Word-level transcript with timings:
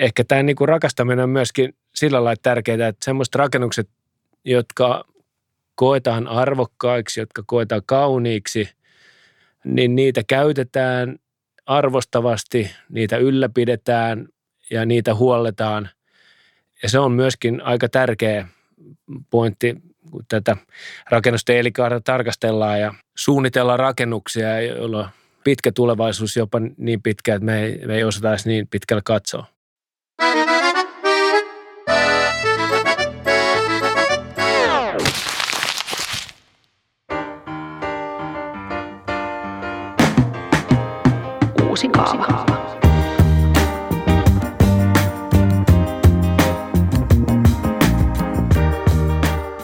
ehkä 0.00 0.24
tämä 0.24 0.42
niin 0.42 0.56
kuin 0.56 0.68
rakastaminen 0.68 1.22
on 1.22 1.30
myöskin 1.30 1.74
sillä 1.94 2.24
lailla 2.24 2.40
tärkeää, 2.42 2.88
että 2.88 3.04
semmoiset 3.04 3.34
rakennukset, 3.34 3.88
jotka 4.44 5.04
koetaan 5.74 6.28
arvokkaiksi, 6.28 7.20
jotka 7.20 7.42
koetaan 7.46 7.82
kauniiksi, 7.86 8.70
niin 9.64 9.96
niitä 9.96 10.22
käytetään 10.28 11.18
arvostavasti, 11.66 12.70
niitä 12.88 13.16
ylläpidetään 13.16 14.28
ja 14.70 14.86
niitä 14.86 15.14
huolletaan. 15.14 15.88
Ja 16.82 16.88
se 16.88 16.98
on 16.98 17.12
myöskin 17.12 17.62
aika 17.62 17.88
tärkeä 17.88 18.48
pointti, 19.30 19.76
kun 20.10 20.24
tätä 20.28 20.56
rakennusten 21.10 21.56
elinkaarta 21.56 22.00
tarkastellaan 22.00 22.80
ja 22.80 22.94
suunnitellaan 23.16 23.78
rakennuksia, 23.78 24.60
joilla 24.60 25.10
pitkä 25.44 25.72
tulevaisuus 25.72 26.36
jopa 26.36 26.60
niin 26.76 27.02
pitkä, 27.02 27.34
että 27.34 27.46
me 27.46 27.62
ei, 27.62 27.86
me 27.86 27.96
ei 27.96 28.04
osata 28.04 28.30
edes 28.30 28.46
niin 28.46 28.68
pitkälle 28.68 29.02
katsoa. 29.04 29.59
Uusi 41.80 41.88
kaava. 41.88 42.46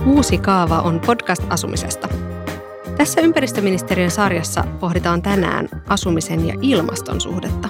Uusi 0.06 0.38
kaava 0.38 0.80
on 0.80 1.00
podcast 1.06 1.42
asumisesta. 1.50 2.08
Tässä 2.96 3.20
ympäristöministeriön 3.20 4.10
sarjassa 4.10 4.64
pohditaan 4.80 5.22
tänään 5.22 5.68
asumisen 5.88 6.46
ja 6.46 6.54
ilmaston 6.60 7.20
suhdetta. 7.20 7.68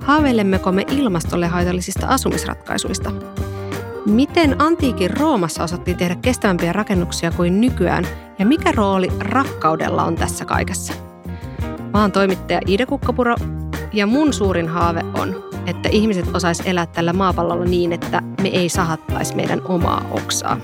Haaveilemmeko 0.00 0.72
me 0.72 0.84
ilmastolle 0.90 1.46
haitallisista 1.46 2.06
asumisratkaisuista? 2.06 3.12
Miten 4.06 4.62
antiikin 4.62 5.10
Roomassa 5.10 5.64
osattiin 5.64 5.96
tehdä 5.96 6.14
kestävämpiä 6.14 6.72
rakennuksia 6.72 7.30
kuin 7.30 7.60
nykyään 7.60 8.06
ja 8.38 8.46
mikä 8.46 8.72
rooli 8.72 9.08
rakkaudella 9.20 10.04
on 10.04 10.14
tässä 10.14 10.44
kaikessa? 10.44 11.13
Mä 11.94 12.00
oon 12.00 12.12
toimittaja 12.12 12.60
Iida 12.68 12.86
Kukkapuro 12.86 13.36
ja 13.92 14.06
mun 14.06 14.32
suurin 14.32 14.68
haave 14.68 15.00
on, 15.20 15.44
että 15.66 15.88
ihmiset 15.92 16.34
osais 16.34 16.62
elää 16.64 16.86
tällä 16.86 17.12
maapallolla 17.12 17.64
niin, 17.64 17.92
että 17.92 18.22
me 18.42 18.48
ei 18.48 18.68
sahattaisi 18.68 19.36
meidän 19.36 19.60
omaa 19.64 20.06
oksaa. 20.10 20.56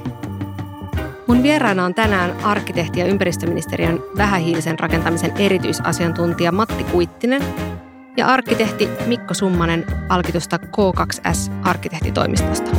Mun 1.27 1.43
vieraana 1.43 1.85
on 1.85 1.95
tänään 1.95 2.37
arkkitehti 2.45 3.01
ja 3.01 3.07
ympäristöministeriön 3.07 4.03
vähähiilisen 4.17 4.79
rakentamisen 4.79 5.33
erityisasiantuntija 5.37 6.53
Matti 6.53 6.85
Kuittinen 6.85 7.43
ja 8.17 8.27
arkkitehti 8.27 8.89
Mikko 9.07 9.35
Summanen 9.35 9.87
alkitusta 10.09 10.57
K2S 10.57 11.53
arkkitehtitoimistosta. 11.63 12.71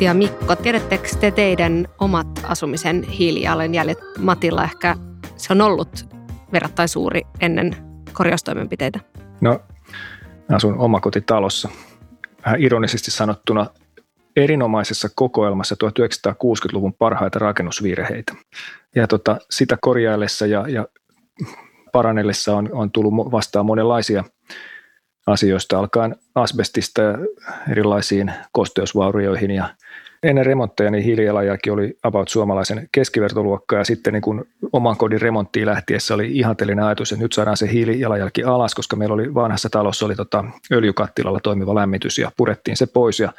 Matti 0.00 0.04
ja 0.04 0.14
Mikko, 0.14 0.56
tiedättekö 0.56 1.08
te 1.20 1.30
teidän 1.30 1.88
omat 1.98 2.26
asumisen 2.44 3.02
hiilijalanjäljet? 3.02 3.98
Matilla 4.18 4.64
ehkä 4.64 4.96
se 5.36 5.52
on 5.52 5.60
ollut 5.60 6.06
verrattain 6.52 6.88
suuri 6.88 7.22
ennen 7.40 7.76
korjaustoimenpiteitä. 8.12 9.00
No, 9.40 9.60
asun 10.52 10.78
omakotitalossa. 10.78 11.68
Vähän 12.44 12.60
ironisesti 12.60 13.10
sanottuna 13.10 13.66
erinomaisessa 14.36 15.08
kokoelmassa 15.14 15.76
1960-luvun 15.84 16.94
parhaita 16.94 17.38
rakennusvirheitä. 17.38 18.32
Ja 18.94 19.06
tota, 19.06 19.38
sitä 19.50 19.78
korjaillessa 19.80 20.46
ja, 20.46 20.64
ja 20.68 20.86
parannellessa 21.92 22.56
on, 22.56 22.68
on 22.72 22.90
tullut 22.90 23.32
vastaan 23.32 23.66
monenlaisia 23.66 24.24
asioista, 25.26 25.78
alkaen 25.78 26.16
asbestista 26.34 27.02
ja 27.02 27.18
erilaisiin 27.70 28.32
kosteusvaurioihin 28.52 29.50
ja 29.50 29.74
ennen 30.22 30.46
remontteja 30.46 30.90
niin 30.90 31.04
hiilijalanjälki 31.04 31.70
oli 31.70 31.98
about 32.02 32.28
suomalaisen 32.28 32.88
keskivertoluokka 32.92 33.76
ja 33.76 33.84
sitten 33.84 34.12
niin 34.12 34.22
kun 34.22 34.46
oman 34.72 34.96
kodin 34.96 35.20
remonttiin 35.20 35.66
lähtiessä 35.66 36.14
oli 36.14 36.38
ihanteellinen 36.38 36.84
ajatus, 36.84 37.12
että 37.12 37.24
nyt 37.24 37.32
saadaan 37.32 37.56
se 37.56 37.72
hiilijalanjälki 37.72 38.44
alas, 38.44 38.74
koska 38.74 38.96
meillä 38.96 39.14
oli 39.14 39.34
vanhassa 39.34 39.70
talossa 39.70 40.06
oli 40.06 40.16
tota 40.16 40.44
öljykattilalla 40.72 41.40
toimiva 41.42 41.74
lämmitys 41.74 42.18
ja 42.18 42.32
purettiin 42.36 42.76
se 42.76 42.86
pois 42.86 43.20
ja 43.20 43.32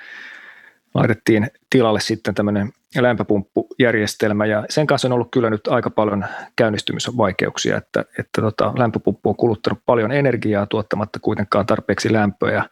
laitettiin 0.93 1.47
tilalle 1.69 1.99
sitten 1.99 2.35
tämmöinen 2.35 2.73
lämpöpumppujärjestelmä 2.99 4.45
ja 4.45 4.65
sen 4.69 4.87
kanssa 4.87 5.07
on 5.07 5.11
ollut 5.11 5.31
kyllä 5.31 5.49
nyt 5.49 5.67
aika 5.67 5.89
paljon 5.89 6.25
käynnistymisvaikeuksia, 6.55 7.77
että, 7.77 8.05
että 8.19 8.41
tota, 8.41 8.73
lämpöpumppu 8.77 9.29
on 9.29 9.35
kuluttanut 9.35 9.79
paljon 9.85 10.11
energiaa 10.11 10.65
tuottamatta 10.65 11.19
kuitenkaan 11.19 11.65
tarpeeksi 11.65 12.13
lämpöä 12.13 12.51
ja 12.51 12.63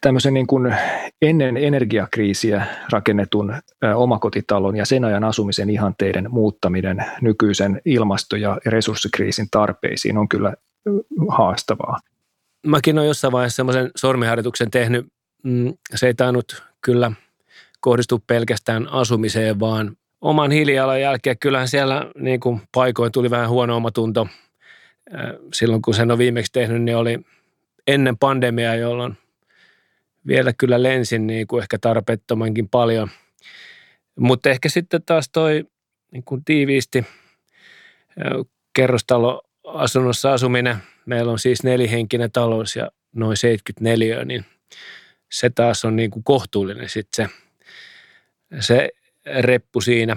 tämmöisen 0.00 0.34
niin 0.34 0.46
kuin 0.46 0.76
ennen 1.22 1.56
energiakriisiä 1.56 2.66
rakennetun 2.92 3.54
omakotitalon 3.94 4.76
ja 4.76 4.86
sen 4.86 5.04
ajan 5.04 5.24
asumisen 5.24 5.70
ihanteiden 5.70 6.26
muuttaminen 6.30 7.04
nykyisen 7.20 7.80
ilmasto- 7.84 8.36
ja 8.36 8.58
resurssikriisin 8.66 9.46
tarpeisiin 9.50 10.18
on 10.18 10.28
kyllä 10.28 10.54
haastavaa. 11.28 11.98
Mäkin 12.66 12.98
olen 12.98 13.08
jossain 13.08 13.32
vaiheessa 13.32 13.56
semmoisen 13.56 13.90
sormiharjoituksen 13.96 14.70
tehnyt. 14.70 15.06
Mm, 15.44 15.74
se 15.94 16.06
ei 16.06 16.14
tainnut 16.14 16.62
kyllä 16.80 17.12
kohdistu 17.80 18.24
pelkästään 18.26 18.88
asumiseen, 18.88 19.60
vaan 19.60 19.96
oman 20.20 20.50
hiilijalanjälkeen. 20.50 21.38
Kyllähän 21.38 21.68
siellä 21.68 22.10
niin 22.18 22.40
kuin 22.40 22.60
paikoin 22.74 23.12
tuli 23.12 23.30
vähän 23.30 23.48
huono 23.48 23.76
omatunto. 23.76 24.28
Silloin 25.54 25.82
kun 25.82 25.94
sen 25.94 26.10
on 26.10 26.18
viimeksi 26.18 26.52
tehnyt, 26.52 26.82
niin 26.82 26.96
oli 26.96 27.18
ennen 27.86 28.18
pandemiaa, 28.18 28.74
jolloin– 28.74 29.16
vielä 30.28 30.52
kyllä 30.52 30.82
lensin 30.82 31.26
niin 31.26 31.46
kuin 31.46 31.62
ehkä 31.62 31.78
tarpeettomankin 31.78 32.68
paljon. 32.68 33.10
Mutta 34.18 34.50
ehkä 34.50 34.68
sitten 34.68 35.02
taas 35.06 35.28
toi 35.32 35.64
niin 36.12 36.24
kuin 36.24 36.44
tiiviisti 36.44 37.04
kerrostaloasunnossa 38.72 40.32
asuminen, 40.32 40.76
meillä 41.06 41.32
on 41.32 41.38
siis 41.38 41.62
nelihenkinen 41.62 42.32
talous 42.32 42.76
ja 42.76 42.90
noin 43.12 43.36
74, 43.36 44.24
niin 44.24 44.44
se 45.32 45.50
taas 45.50 45.84
on 45.84 45.96
niin 45.96 46.10
kuin 46.10 46.24
kohtuullinen 46.24 46.88
sitten 46.88 47.28
se, 47.28 47.32
se 48.60 48.88
reppu 49.40 49.80
siinä. 49.80 50.16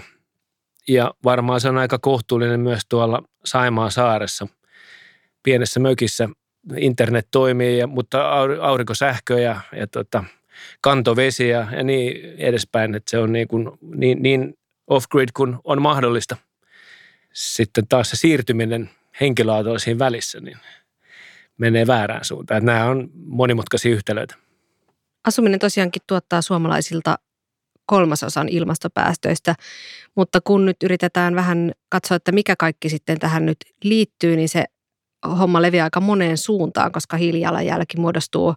Ja 0.87 1.13
varmaan 1.23 1.61
se 1.61 1.69
on 1.69 1.77
aika 1.77 1.99
kohtuullinen 1.99 2.59
myös 2.59 2.81
tuolla 2.89 3.23
Saimaan 3.45 3.91
saaressa, 3.91 4.47
pienessä 5.43 5.79
mökissä– 5.79 6.29
internet 6.77 7.27
toimii, 7.31 7.85
mutta 7.85 8.29
aurinkosähkö 8.61 9.39
ja, 9.39 9.61
ja 9.75 9.87
tota, 9.87 10.23
kantovesi 10.81 11.49
ja, 11.49 11.67
ja 11.71 11.83
niin 11.83 12.35
edespäin, 12.37 12.95
että 12.95 13.11
se 13.11 13.17
on 13.17 13.31
niin, 13.31 13.47
kuin, 13.47 13.69
niin, 13.81 14.23
niin 14.23 14.57
off-grid 14.87 15.29
kuin 15.33 15.57
on 15.63 15.81
mahdollista. 15.81 16.37
Sitten 17.33 17.87
taas 17.87 18.09
se 18.09 18.15
siirtyminen 18.15 18.89
henkilöautoilla 19.21 19.79
siinä 19.79 19.99
välissä, 19.99 20.39
niin 20.39 20.57
menee 21.57 21.87
väärään 21.87 22.25
suuntaan. 22.25 22.57
Että 22.57 22.71
nämä 22.71 22.85
on 22.85 23.09
monimutkaisia 23.13 23.91
yhtälöitä. 23.91 24.35
Asuminen 25.27 25.59
tosiaankin 25.59 26.01
tuottaa 26.07 26.41
suomalaisilta 26.41 27.19
kolmasosan 27.85 28.49
ilmastopäästöistä, 28.49 29.55
mutta 30.15 30.41
kun 30.41 30.65
nyt 30.65 30.77
yritetään 30.83 31.35
vähän 31.35 31.71
katsoa, 31.89 32.15
että 32.15 32.31
mikä 32.31 32.55
kaikki 32.55 32.89
sitten 32.89 33.19
tähän 33.19 33.45
nyt 33.45 33.57
liittyy, 33.83 34.35
niin 34.35 34.49
se 34.49 34.65
homma 35.39 35.61
leviää 35.61 35.83
aika 35.83 36.01
moneen 36.01 36.37
suuntaan, 36.37 36.91
koska 36.91 37.17
hiilijalanjälki 37.17 37.97
muodostuu 37.97 38.55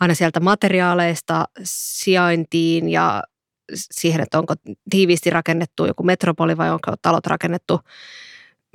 aina 0.00 0.14
sieltä 0.14 0.40
materiaaleista 0.40 1.44
sijaintiin 1.64 2.88
ja 2.88 3.22
siihen, 3.74 4.20
että 4.20 4.38
onko 4.38 4.54
tiiviisti 4.90 5.30
rakennettu 5.30 5.86
joku 5.86 6.02
metropoli 6.02 6.56
vai 6.56 6.70
onko 6.70 6.94
talot 7.02 7.26
rakennettu 7.26 7.80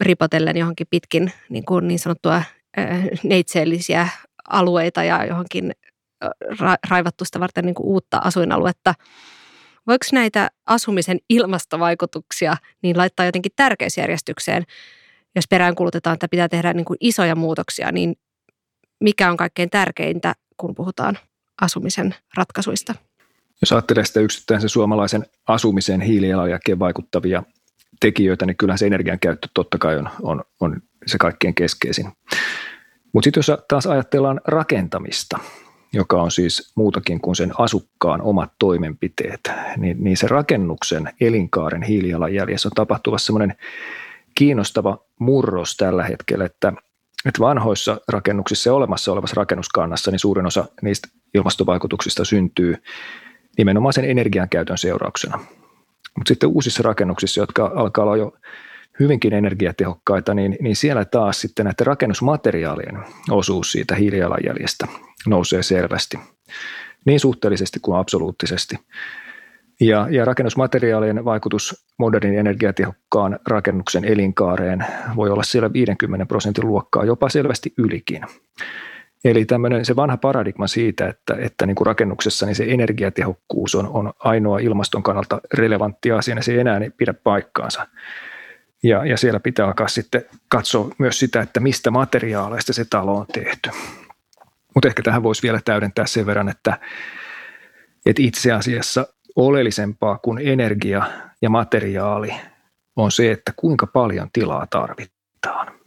ripotellen 0.01 0.57
johonkin 0.57 0.87
pitkin 0.89 1.31
niin, 1.49 1.65
kuin 1.65 1.87
niin 1.87 1.99
sanottua 1.99 2.43
neitseellisiä 3.23 4.09
alueita 4.49 5.03
ja 5.03 5.25
johonkin 5.25 5.71
ra- 6.51 6.89
raivattu 6.89 7.25
sitä 7.25 7.39
varten 7.39 7.65
niin 7.65 7.75
kuin 7.75 7.87
uutta 7.87 8.17
asuinaluetta. 8.23 8.93
Voiko 9.87 10.05
näitä 10.11 10.49
asumisen 10.65 11.19
ilmastovaikutuksia 11.29 12.57
niin 12.83 12.97
laittaa 12.97 13.25
jotenkin 13.25 13.51
tärkeysjärjestykseen? 13.55 14.63
Jos 15.37 15.47
peräänkulutetaan, 15.49 16.13
että 16.13 16.27
pitää 16.27 16.49
tehdä 16.49 16.73
niin 16.73 16.85
kuin 16.85 16.97
isoja 16.99 17.35
muutoksia, 17.35 17.91
niin 17.91 18.15
mikä 18.99 19.31
on 19.31 19.37
kaikkein 19.37 19.69
tärkeintä, 19.69 20.33
kun 20.57 20.75
puhutaan 20.75 21.17
asumisen 21.61 22.15
ratkaisuista? 22.37 22.95
Jos 23.61 23.71
ajattelee 23.71 24.05
sitä 24.05 24.19
yksittäisen 24.19 24.69
suomalaisen 24.69 25.25
asumisen 25.47 26.01
hiilijalanjälkeen 26.01 26.79
vaikuttavia 26.79 27.43
tekijöitä, 27.99 28.45
niin 28.45 28.57
kyllähän 28.57 28.77
se 28.77 28.87
energian 28.87 29.19
käyttö 29.19 29.47
totta 29.53 29.77
kai 29.77 29.97
on, 29.97 30.09
on, 30.21 30.43
on 30.59 30.81
se 31.05 31.17
kaikkein 31.17 31.55
keskeisin. 31.55 32.11
Mutta 33.13 33.25
sitten 33.25 33.39
jos 33.39 33.51
taas 33.67 33.87
ajatellaan 33.87 34.41
rakentamista, 34.45 35.39
joka 35.93 36.21
on 36.21 36.31
siis 36.31 36.71
muutakin 36.75 37.21
kuin 37.21 37.35
sen 37.35 37.51
asukkaan 37.57 38.21
omat 38.21 38.51
toimenpiteet, 38.59 39.51
niin, 39.77 39.97
niin 40.03 40.17
se 40.17 40.27
rakennuksen 40.27 41.09
elinkaaren 41.21 41.83
hiilijalanjäljessä 41.83 42.67
on 42.67 42.75
tapahtuvassa 42.75 43.25
semmoinen 43.25 43.55
kiinnostava 44.37 44.97
murros 45.19 45.77
tällä 45.77 46.03
hetkellä, 46.03 46.45
että, 46.45 46.73
että 47.25 47.39
vanhoissa 47.39 48.01
rakennuksissa 48.07 48.69
ja 48.69 48.73
olemassa 48.73 49.11
olevassa 49.11 49.35
rakennuskannassa 49.35 50.11
niin 50.11 50.19
suurin 50.19 50.45
osa 50.45 50.65
niistä 50.81 51.07
ilmastovaikutuksista 51.33 52.25
syntyy 52.25 52.75
nimenomaan 53.57 53.93
sen 53.93 54.05
energiankäytön 54.05 54.77
seurauksena. 54.77 55.39
Mutta 56.17 56.27
sitten 56.27 56.49
uusissa 56.49 56.83
rakennuksissa, 56.83 57.41
jotka 57.41 57.71
alkaa 57.75 58.03
olla 58.03 58.17
jo 58.17 58.33
hyvinkin 58.99 59.33
energiatehokkaita, 59.33 60.33
niin, 60.33 60.57
niin 60.61 60.75
siellä 60.75 61.05
taas 61.05 61.41
sitten 61.41 61.65
näiden 61.65 61.87
rakennusmateriaalien 61.87 62.99
osuus 63.29 63.71
siitä 63.71 63.95
hiilijalanjäljestä 63.95 64.87
nousee 65.27 65.63
selvästi, 65.63 66.19
niin 67.05 67.19
suhteellisesti 67.19 67.79
kuin 67.79 67.99
absoluuttisesti. 67.99 68.75
Ja, 69.81 70.07
ja 70.09 70.25
rakennusmateriaalien 70.25 71.25
vaikutus 71.25 71.87
modernin 71.97 72.39
energiatehokkaan 72.39 73.39
rakennuksen 73.47 74.05
elinkaareen 74.05 74.85
voi 75.15 75.29
olla 75.29 75.43
siellä 75.43 75.73
50 75.73 76.25
prosentin 76.25 76.67
luokkaa, 76.67 77.05
jopa 77.05 77.29
selvästi 77.29 77.73
ylikin. 77.77 78.21
Eli 79.23 79.45
tämmöinen 79.45 79.85
se 79.85 79.95
vanha 79.95 80.17
paradigma 80.17 80.67
siitä, 80.67 81.07
että, 81.07 81.35
että 81.39 81.65
niin 81.65 81.75
kuin 81.75 81.85
rakennuksessa 81.85 82.45
niin 82.45 82.55
se 82.55 82.65
energiatehokkuus 82.67 83.75
on, 83.75 83.87
on 83.87 84.13
ainoa 84.19 84.59
ilmaston 84.59 85.03
kannalta 85.03 85.41
relevantti 85.53 86.11
asia, 86.11 86.35
niin 86.35 86.43
se 86.43 86.51
ei 86.51 86.59
enää 86.59 86.81
pidä 86.97 87.13
paikkaansa. 87.13 87.87
Ja, 88.83 89.05
ja 89.05 89.17
siellä 89.17 89.39
pitää 89.39 89.65
alkaa 89.65 89.87
sitten 89.87 90.25
katsoa 90.49 90.89
myös 90.97 91.19
sitä, 91.19 91.41
että 91.41 91.59
mistä 91.59 91.91
materiaaleista 91.91 92.73
se 92.73 92.85
talo 92.89 93.17
on 93.17 93.25
tehty. 93.33 93.69
Mutta 94.75 94.87
ehkä 94.87 95.03
tähän 95.03 95.23
voisi 95.23 95.43
vielä 95.43 95.59
täydentää 95.65 96.05
sen 96.05 96.25
verran, 96.25 96.49
että, 96.49 96.77
että 98.05 98.21
itse 98.21 98.51
asiassa 98.51 99.07
oleellisempaa 99.37 100.17
kuin 100.17 100.47
energia 100.47 101.03
ja 101.41 101.49
materiaali 101.49 102.33
on 102.95 103.11
se, 103.11 103.31
että 103.31 103.53
kuinka 103.55 103.87
paljon 103.87 104.29
tilaa 104.33 104.67
tarvitaan. 104.69 105.77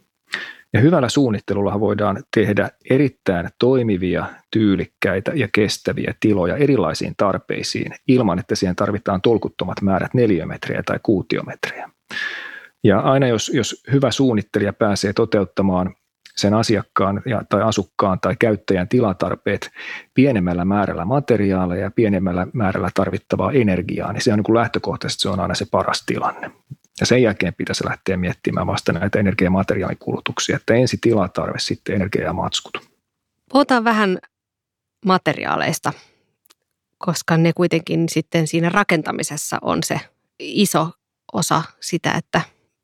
Ja 0.73 0.79
hyvällä 0.79 1.09
suunnittelulla 1.09 1.79
voidaan 1.79 2.23
tehdä 2.35 2.69
erittäin 2.89 3.49
toimivia, 3.59 4.25
tyylikkäitä 4.51 5.31
ja 5.35 5.47
kestäviä 5.51 6.13
tiloja 6.19 6.57
erilaisiin 6.57 7.13
tarpeisiin 7.17 7.91
ilman, 8.07 8.39
että 8.39 8.55
siihen 8.55 8.75
tarvitaan 8.75 9.21
tolkuttomat 9.21 9.81
määrät 9.81 10.13
neliömetriä 10.13 10.83
tai 10.85 10.99
kuutiometriä. 11.03 11.89
Ja 12.83 12.99
aina 12.99 13.27
jos, 13.27 13.51
jos 13.53 13.83
hyvä 13.91 14.11
suunnittelija 14.11 14.73
pääsee 14.73 15.13
toteuttamaan 15.13 15.95
sen 16.35 16.53
asiakkaan 16.53 17.21
ja, 17.25 17.41
tai 17.49 17.61
asukkaan 17.61 18.19
tai 18.19 18.35
käyttäjän 18.39 18.87
tilatarpeet 18.87 19.71
pienemmällä 20.13 20.65
määrällä 20.65 21.05
materiaaleja 21.05 21.83
ja 21.83 21.91
pienemmällä 21.91 22.47
määrällä 22.53 22.89
tarvittavaa 22.93 23.51
energiaa, 23.51 24.13
niin 24.13 24.21
se 24.21 24.31
on 24.31 24.37
niin 24.39 24.43
kuin 24.43 24.57
lähtökohtaisesti 24.57 25.21
se 25.21 25.29
on 25.29 25.39
aina 25.39 25.55
se 25.55 25.65
paras 25.71 26.03
tilanne. 26.05 26.51
Ja 26.99 27.05
sen 27.05 27.21
jälkeen 27.21 27.53
pitäisi 27.53 27.85
lähteä 27.85 28.17
miettimään 28.17 28.67
vasta 28.67 28.93
näitä 28.93 29.19
energia- 29.19 29.45
ja 29.45 29.51
materiaalikulutuksia, 29.51 30.55
että 30.55 30.73
ensi 30.73 30.97
tilatarve, 31.01 31.59
sitten 31.59 31.95
energia 31.95 32.23
ja 32.23 32.33
matskut. 32.33 32.77
Puhutaan 33.49 33.83
vähän 33.83 34.19
materiaaleista, 35.05 35.93
koska 36.97 37.37
ne 37.37 37.53
kuitenkin 37.53 38.09
sitten 38.09 38.47
siinä 38.47 38.69
rakentamisessa 38.69 39.57
on 39.61 39.83
se 39.83 39.99
iso 40.39 40.91
osa 41.33 41.63
sitä, 41.79 42.11
että 42.11 42.41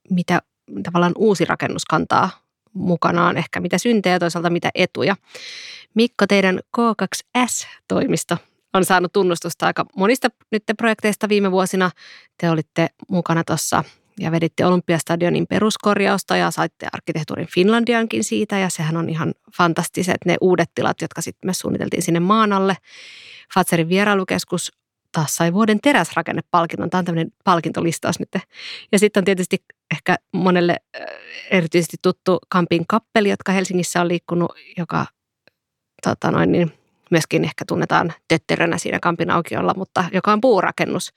mitä 0.10 0.42
tavallaan 0.84 1.14
uusi 1.16 1.46
rakennus 1.46 1.86
kantaa 1.86 2.30
mukanaan, 2.78 3.38
ehkä 3.38 3.60
mitä 3.60 3.78
syntejä 3.78 4.16
ja 4.16 4.20
toisaalta 4.20 4.50
mitä 4.50 4.70
etuja. 4.76 5.16
Mikko, 5.94 6.28
teidän 6.28 6.60
K2S-toimisto 6.78 8.38
on 8.74 8.86
saanut 8.86 9.14
tunnustusta 9.14 9.66
aika 9.66 9.86
monista 9.96 10.30
nyt 10.52 10.64
projekteista 10.78 11.30
viime 11.30 11.52
vuosina. 11.52 11.92
Te 12.38 12.50
olitte 12.50 12.88
mukana 13.10 13.44
tuossa 13.44 13.84
ja 14.20 14.32
veditte 14.32 14.66
Olympiastadionin 14.66 15.48
peruskorjausta 15.48 16.38
ja 16.38 16.52
saitte 16.52 16.88
arkkitehtuurin 16.92 17.48
Finlandiankin 17.54 18.24
siitä 18.24 18.58
ja 18.58 18.70
sehän 18.70 18.98
on 18.98 19.10
ihan 19.10 19.34
fantastiset 19.58 20.18
ne 20.26 20.36
uudet 20.42 20.70
tilat, 20.76 21.02
jotka 21.02 21.22
sitten 21.22 21.48
me 21.48 21.54
suunniteltiin 21.54 22.04
sinne 22.04 22.20
maan 22.20 22.54
alle. 22.54 22.78
Fatserin 23.54 23.90
vierailukeskus 23.90 24.72
taas 25.12 25.36
sai 25.36 25.54
vuoden 25.54 25.80
teräsrakennepalkinnon. 25.84 26.90
Tämä 26.90 27.00
on 27.00 27.06
tämmöinen 27.06 27.32
palkintolistaus 27.44 28.20
nyt. 28.20 28.30
Ja 28.92 29.00
sitten 29.00 29.22
on 29.22 29.26
tietysti 29.26 29.64
ehkä 29.92 30.16
monelle 30.34 30.78
erityisesti 31.52 31.98
tuttu 32.02 32.40
Kampin 32.50 32.88
kappeli, 32.88 33.30
jotka 33.30 33.52
Helsingissä 33.52 34.02
on 34.02 34.08
liikkunut, 34.08 34.52
joka 34.78 35.06
tota 36.04 36.32
noin, 36.32 36.52
niin 36.52 36.74
myöskin 37.12 37.44
ehkä 37.44 37.66
tunnetaan 37.68 38.14
tötterönä 38.28 38.78
siinä 38.78 39.00
Kampin 39.00 39.32
aukiolla, 39.32 39.74
mutta 39.78 40.06
joka 40.14 40.34
on 40.34 40.42
puurakennus. 40.42 41.14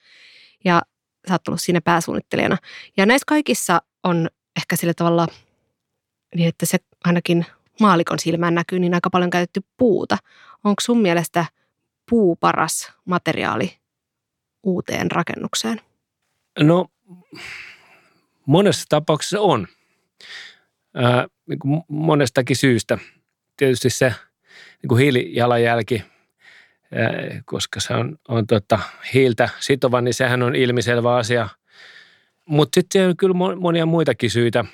Ja 0.65 0.83
sä 1.29 1.35
oot 1.35 1.49
ollut 1.49 1.61
siinä 1.61 1.81
pääsuunnittelijana. 1.81 2.57
Ja 2.97 3.07
näissä 3.07 3.25
kaikissa 3.27 3.83
on 4.05 4.29
ehkä 4.57 4.77
sillä 4.77 4.95
tavalla 4.95 5.27
niin, 6.35 6.49
että 6.49 6.67
se 6.67 6.79
ainakin 7.05 7.47
maalikon 7.81 8.19
silmään 8.19 8.55
näkyy, 8.55 8.79
niin 8.79 8.95
aika 8.95 9.11
paljon 9.11 9.31
käytetty 9.31 9.61
puuta. 9.77 10.19
Onko 10.65 10.81
sun 10.81 10.99
mielestä 10.99 11.45
puu 12.11 12.37
paras 12.37 12.93
materiaali 13.05 13.80
uuteen 14.63 15.11
rakennukseen? 15.11 15.81
No 16.61 16.87
monessa 18.47 18.85
tapauksessa 18.89 19.41
on. 19.41 19.67
Ää, 20.95 21.27
niin 21.49 21.59
kuin 21.59 21.83
monestakin 21.89 22.57
syystä. 22.57 22.99
Tietysti 23.57 23.91
se 23.91 24.15
niin 24.83 24.89
kuin 24.89 24.99
hiilijalanjälki, 24.99 26.05
ää, 26.95 27.43
koska 27.45 27.81
se 27.81 27.95
on, 27.95 28.19
on 28.29 28.47
tota, 28.47 28.79
hiiltä 29.15 29.49
sitova, 29.61 30.01
niin 30.01 30.15
sehän 30.15 30.43
on 30.43 30.57
ilmiselvä 30.57 31.17
asia. 31.17 31.49
Mutta 32.47 32.81
sitten 32.81 33.09
on 33.09 33.17
kyllä 33.17 33.35
monia 33.61 33.87
muitakin 33.87 34.31
syitä. 34.31 34.65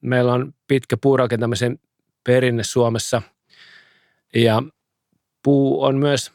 Meillä 0.00 0.32
on 0.32 0.54
pitkä 0.68 0.96
puurakentamisen 0.96 1.78
perinne 2.24 2.62
Suomessa 2.62 3.22
ja 4.34 4.62
puu 5.42 5.82
on 5.82 5.96
myös 5.98 6.32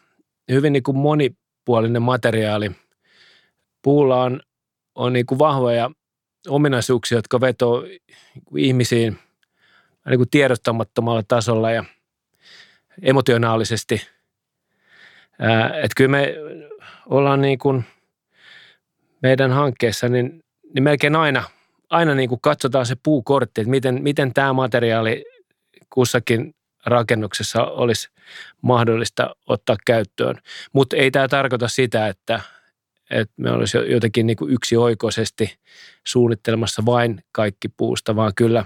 hyvin 0.51 0.73
niin 0.73 0.83
kuin 0.83 0.97
monipuolinen 0.97 2.01
materiaali. 2.01 2.71
Puulla 3.81 4.23
on, 4.23 4.41
on 4.95 5.13
niin 5.13 5.25
kuin 5.25 5.39
vahvoja 5.39 5.91
ominaisuuksia, 6.47 7.17
jotka 7.17 7.41
vetoo 7.41 7.85
ihmisiin 8.57 9.19
niin 10.09 10.19
kuin 10.19 10.29
tiedottamattomalla 10.29 11.23
tasolla 11.27 11.71
ja 11.71 11.85
emotionaalisesti. 13.01 14.07
Että 15.83 15.95
kyllä 15.97 16.11
me 16.11 16.35
ollaan 17.09 17.41
niin 17.41 17.59
kuin 17.59 17.85
meidän 19.21 19.51
hankkeessa, 19.51 20.09
niin, 20.09 20.43
niin 20.73 20.83
melkein 20.83 21.15
aina, 21.15 21.43
aina 21.89 22.15
niin 22.15 22.29
kuin 22.29 22.41
katsotaan 22.41 22.85
se 22.85 22.95
puukortti, 23.03 23.61
että 23.61 23.71
miten, 23.71 24.03
miten 24.03 24.33
tämä 24.33 24.53
materiaali 24.53 25.25
kussakin 25.89 26.55
rakennuksessa 26.85 27.63
olisi 27.63 28.09
mahdollista 28.61 29.35
ottaa 29.47 29.75
käyttöön. 29.85 30.35
Mutta 30.73 30.95
ei 30.95 31.11
tämä 31.11 31.27
tarkoita 31.27 31.67
sitä, 31.67 32.07
että, 32.07 32.41
että 33.11 33.33
me 33.37 33.51
olisi 33.51 33.77
jotenkin 33.77 34.27
niin 34.27 34.37
kuin 34.37 34.53
yksioikoisesti 34.53 35.59
suunnittelemassa 36.07 36.85
vain 36.85 37.23
kaikki 37.31 37.67
puusta, 37.69 38.15
vaan 38.15 38.31
kyllä 38.35 38.65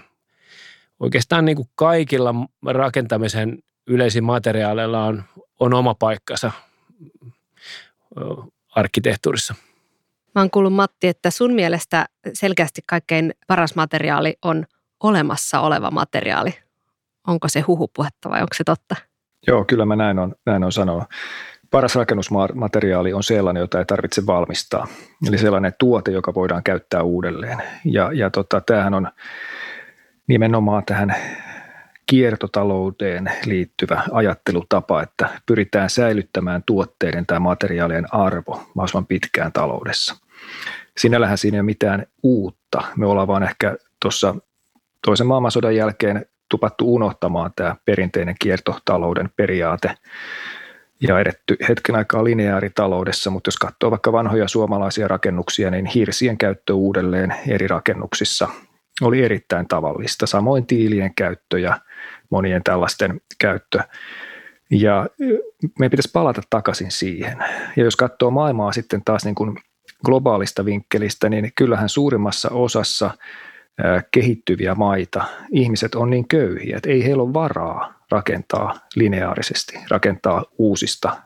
oikeastaan 0.99 1.45
niin 1.45 1.55
kuin 1.55 1.69
kaikilla 1.75 2.35
rakentamisen 2.65 3.59
yleisin 3.87 4.23
materiaaleilla 4.23 5.05
on, 5.05 5.23
on 5.59 5.73
oma 5.73 5.95
paikkansa 5.95 6.51
arkkitehtuurissa. 8.75 9.55
Mä 10.35 10.41
oon 10.41 10.51
kuullut 10.51 10.73
Matti, 10.73 11.07
että 11.07 11.31
sun 11.31 11.53
mielestä 11.53 12.05
selkeästi 12.33 12.81
kaikkein 12.87 13.33
paras 13.47 13.75
materiaali 13.75 14.35
on 14.41 14.65
olemassa 15.03 15.59
oleva 15.59 15.91
materiaali. 15.91 16.53
Onko 17.27 17.47
se 17.47 17.59
huhupuhetta 17.59 18.29
vai 18.29 18.41
onko 18.41 18.53
se 18.53 18.63
totta? 18.63 18.95
Joo, 19.47 19.65
kyllä 19.65 19.85
mä 19.85 19.95
näin 19.95 20.19
on, 20.19 20.35
näin 20.45 20.63
on 20.63 20.71
sanonut 20.71 21.03
paras 21.71 21.95
rakennusmateriaali 21.95 23.13
on 23.13 23.23
sellainen, 23.23 23.61
jota 23.61 23.79
ei 23.79 23.85
tarvitse 23.85 24.25
valmistaa. 24.25 24.87
Eli 25.27 25.37
sellainen 25.37 25.73
tuote, 25.79 26.11
joka 26.11 26.33
voidaan 26.33 26.63
käyttää 26.63 27.03
uudelleen. 27.03 27.57
Ja, 27.85 28.09
ja 28.13 28.29
tota, 28.29 28.61
tämähän 28.61 28.93
on 28.93 29.07
nimenomaan 30.27 30.83
tähän 30.85 31.15
kiertotalouteen 32.05 33.31
liittyvä 33.45 34.03
ajattelutapa, 34.11 35.01
että 35.01 35.29
pyritään 35.45 35.89
säilyttämään 35.89 36.63
tuotteiden 36.65 37.25
tai 37.25 37.39
materiaalien 37.39 38.13
arvo 38.13 38.63
mahdollisimman 38.73 39.05
pitkään 39.07 39.51
taloudessa. 39.51 40.15
Sinällähän 40.97 41.37
siinä 41.37 41.55
ei 41.55 41.59
ole 41.59 41.65
mitään 41.65 42.05
uutta. 42.23 42.81
Me 42.97 43.05
ollaan 43.05 43.27
vaan 43.27 43.43
ehkä 43.43 43.75
tuossa 44.01 44.35
toisen 45.05 45.27
maailmansodan 45.27 45.75
jälkeen 45.75 46.25
tupattu 46.49 46.95
unohtamaan 46.95 47.51
tämä 47.55 47.75
perinteinen 47.85 48.35
kiertotalouden 48.39 49.29
periaate 49.35 49.95
ja 51.01 51.19
edetty 51.19 51.55
hetken 51.69 51.95
aikaa 51.95 52.23
lineaaritaloudessa, 52.23 53.29
mutta 53.29 53.47
jos 53.47 53.57
katsoo 53.57 53.91
vaikka 53.91 54.11
vanhoja 54.11 54.47
suomalaisia 54.47 55.07
rakennuksia, 55.07 55.71
niin 55.71 55.85
hirsien 55.85 56.37
käyttö 56.37 56.73
uudelleen 56.73 57.35
eri 57.47 57.67
rakennuksissa 57.67 58.47
oli 59.01 59.23
erittäin 59.23 59.67
tavallista. 59.67 60.27
Samoin 60.27 60.67
tiilien 60.67 61.15
käyttö 61.15 61.59
ja 61.59 61.79
monien 62.29 62.63
tällaisten 62.63 63.21
käyttö. 63.39 63.79
Ja 64.71 65.07
meidän 65.79 65.91
pitäisi 65.91 66.11
palata 66.13 66.41
takaisin 66.49 66.91
siihen. 66.91 67.37
Ja 67.75 67.83
jos 67.83 67.95
katsoo 67.95 68.31
maailmaa 68.31 68.71
sitten 68.71 69.01
taas 69.05 69.25
niin 69.25 69.35
kuin 69.35 69.57
globaalista 70.05 70.65
vinkkelistä, 70.65 71.29
niin 71.29 71.51
kyllähän 71.55 71.89
suurimmassa 71.89 72.49
osassa 72.49 73.11
kehittyviä 74.11 74.75
maita, 74.75 75.25
ihmiset 75.51 75.95
on 75.95 76.09
niin 76.09 76.27
köyhiä, 76.27 76.77
että 76.77 76.89
ei 76.89 77.03
heillä 77.03 77.23
ole 77.23 77.33
varaa 77.33 77.94
rakentaa 78.11 78.79
lineaarisesti, 78.95 79.79
rakentaa 79.89 80.45
uusista 80.57 81.17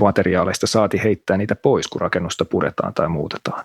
materiaaleista 0.00 0.66
saati 0.66 1.02
heittää 1.04 1.36
niitä 1.36 1.56
pois, 1.56 1.88
kun 1.88 2.00
rakennusta 2.00 2.44
puretaan 2.44 2.94
tai 2.94 3.08
muutetaan. 3.08 3.64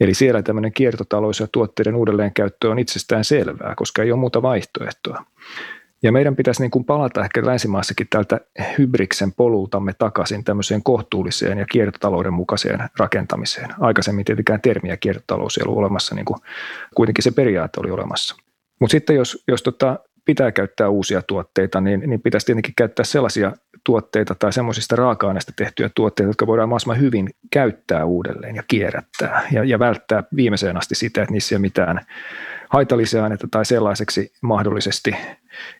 Eli 0.00 0.14
siellä 0.14 0.42
tämmöinen 0.42 0.72
kiertotalous 0.72 1.40
ja 1.40 1.46
tuotteiden 1.52 1.94
uudelleenkäyttö 1.94 2.70
on 2.70 2.78
itsestään 2.78 3.24
selvää, 3.24 3.74
koska 3.74 4.02
ei 4.02 4.12
ole 4.12 4.20
muuta 4.20 4.42
vaihtoehtoa. 4.42 5.24
Ja 6.02 6.12
meidän 6.12 6.36
pitäisi 6.36 6.62
niin 6.62 6.70
kuin 6.70 6.84
palata 6.84 7.24
ehkä 7.24 7.46
länsimaassakin 7.46 8.06
tältä 8.10 8.40
hybriksen 8.78 9.32
polultamme 9.32 9.92
takaisin 9.98 10.44
tämmöiseen 10.44 10.82
kohtuulliseen 10.82 11.58
ja 11.58 11.66
kiertotalouden 11.72 12.32
mukaiseen 12.32 12.80
rakentamiseen. 12.98 13.68
Aikaisemmin 13.80 14.24
tietenkään 14.24 14.60
termiä 14.60 14.96
kiertotalous 14.96 15.58
ei 15.58 15.62
ollut 15.66 15.78
olemassa, 15.78 16.14
niin 16.14 16.24
kuin 16.24 16.38
kuitenkin 16.94 17.24
se 17.24 17.30
periaate 17.30 17.80
oli 17.80 17.90
olemassa. 17.90 18.36
Mutta 18.80 18.92
sitten 18.92 19.16
jos, 19.16 19.44
jos 19.48 19.62
tota, 19.62 19.98
pitää 20.28 20.52
käyttää 20.52 20.88
uusia 20.88 21.22
tuotteita, 21.22 21.80
niin, 21.80 22.02
niin 22.06 22.22
pitäisi 22.22 22.46
tietenkin 22.46 22.74
käyttää 22.76 23.04
sellaisia 23.04 23.52
tuotteita 23.84 24.34
tai 24.34 24.52
semmoisista 24.52 24.96
raaka-aineista 24.96 25.52
tehtyjä 25.56 25.90
tuotteita, 25.94 26.30
jotka 26.30 26.46
voidaan 26.46 26.68
mahdollisimman 26.68 27.00
hyvin 27.00 27.30
käyttää 27.52 28.04
uudelleen 28.04 28.56
ja 28.56 28.62
kierrättää 28.68 29.48
ja, 29.52 29.64
ja 29.64 29.78
välttää 29.78 30.24
viimeiseen 30.36 30.76
asti 30.76 30.94
sitä, 30.94 31.22
että 31.22 31.32
niissä 31.32 31.54
ei 31.54 31.56
ole 31.56 31.60
mitään 31.60 32.00
haitallisia 32.68 33.22
aineita 33.22 33.48
tai 33.50 33.64
sellaiseksi 33.64 34.32
mahdollisesti 34.42 35.16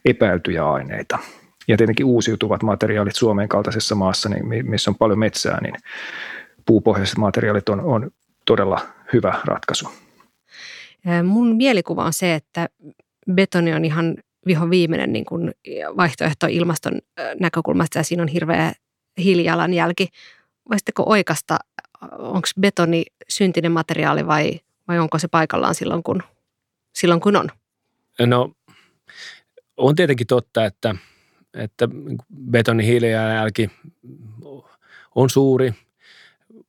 epäiltyjä 0.05 0.67
aineita. 0.67 1.19
Ja 1.69 1.77
tietenkin 1.77 2.07
uusiutuvat 2.07 2.63
materiaalit 2.63 3.17
Suomen 3.17 3.49
kaltaisessa 3.49 3.95
maassa, 3.95 4.29
niin 4.29 4.71
missä 4.71 4.91
on 4.91 4.97
paljon 4.99 5.19
metsää, 5.19 5.59
niin 5.63 5.75
puupohjaiset 6.67 7.19
materiaalit 7.19 7.69
on, 7.69 7.81
on 7.81 8.11
todella 8.47 8.81
hyvä 9.13 9.35
ratkaisu. 9.45 9.89
Mun 11.25 11.57
mielikuva 11.57 12.05
on 12.05 12.13
se, 12.13 12.35
että 12.35 12.69
betoni 13.33 13.75
on 13.75 13.85
ihan 13.85 14.17
viho 14.47 14.71
viimeinen 14.71 15.13
niin 15.13 15.25
kuin 15.25 15.53
vaihtoehto 15.97 16.47
ilmaston 16.51 16.99
näkökulmasta 17.41 17.99
ja 17.99 18.03
siinä 18.03 18.23
on 18.23 18.29
hirveä 18.29 18.73
hiilijalanjälki. 19.19 20.09
Voisitteko 20.71 21.03
oikasta, 21.07 21.59
onko 22.19 22.49
betoni 22.61 23.05
syntinen 23.29 23.73
materiaali 23.73 24.27
vai, 24.27 24.61
vai 24.89 24.99
onko 24.99 25.19
se 25.19 25.29
paikallaan 25.29 25.75
silloin 25.75 26.03
kun, 26.03 26.23
silloin 26.93 27.21
kun 27.21 27.37
on? 27.37 27.49
No 28.27 28.53
on 29.77 29.95
tietenkin 29.95 30.27
totta, 30.27 30.65
että, 30.65 30.95
että 31.55 31.89
betonin 32.51 32.87
hiilijalanjälki 32.87 33.71
on 35.15 35.31
suuri, 35.31 35.75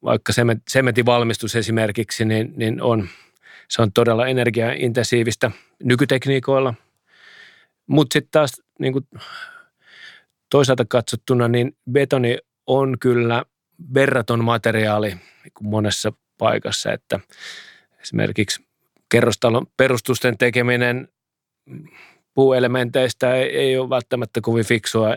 vaikka 0.04 0.34
sementin 0.68 1.06
valmistus 1.06 1.56
esimerkiksi, 1.56 2.26
niin, 2.26 2.54
niin 2.56 2.82
on, 2.82 3.08
se 3.68 3.82
on 3.82 3.92
todella 3.92 4.28
energiaintensiivistä 4.28 5.52
nykytekniikoilla– 5.84 6.74
mutta 7.90 8.14
sitten 8.14 8.32
taas 8.32 8.62
niin 8.80 8.94
kuin 8.94 9.08
toisaalta 10.50 10.86
katsottuna, 10.86 11.48
niin 11.48 11.78
betoni 11.92 12.38
on 12.68 13.00
kyllä 13.00 13.44
verraton 13.94 14.44
materiaali 14.44 15.08
niin 15.10 15.54
kuin 15.54 15.70
monessa 15.70 16.14
paikassa, 16.38 16.94
että 16.94 17.20
esimerkiksi 18.02 18.66
kerrostalon 19.12 19.68
perustusten 19.78 20.38
tekeminen 20.38 21.08
puuelementeistä 22.34 23.36
ei, 23.36 23.58
ei 23.58 23.78
ole 23.78 23.90
välttämättä 23.90 24.42
kovin 24.42 24.66
fiksua. 24.66 25.16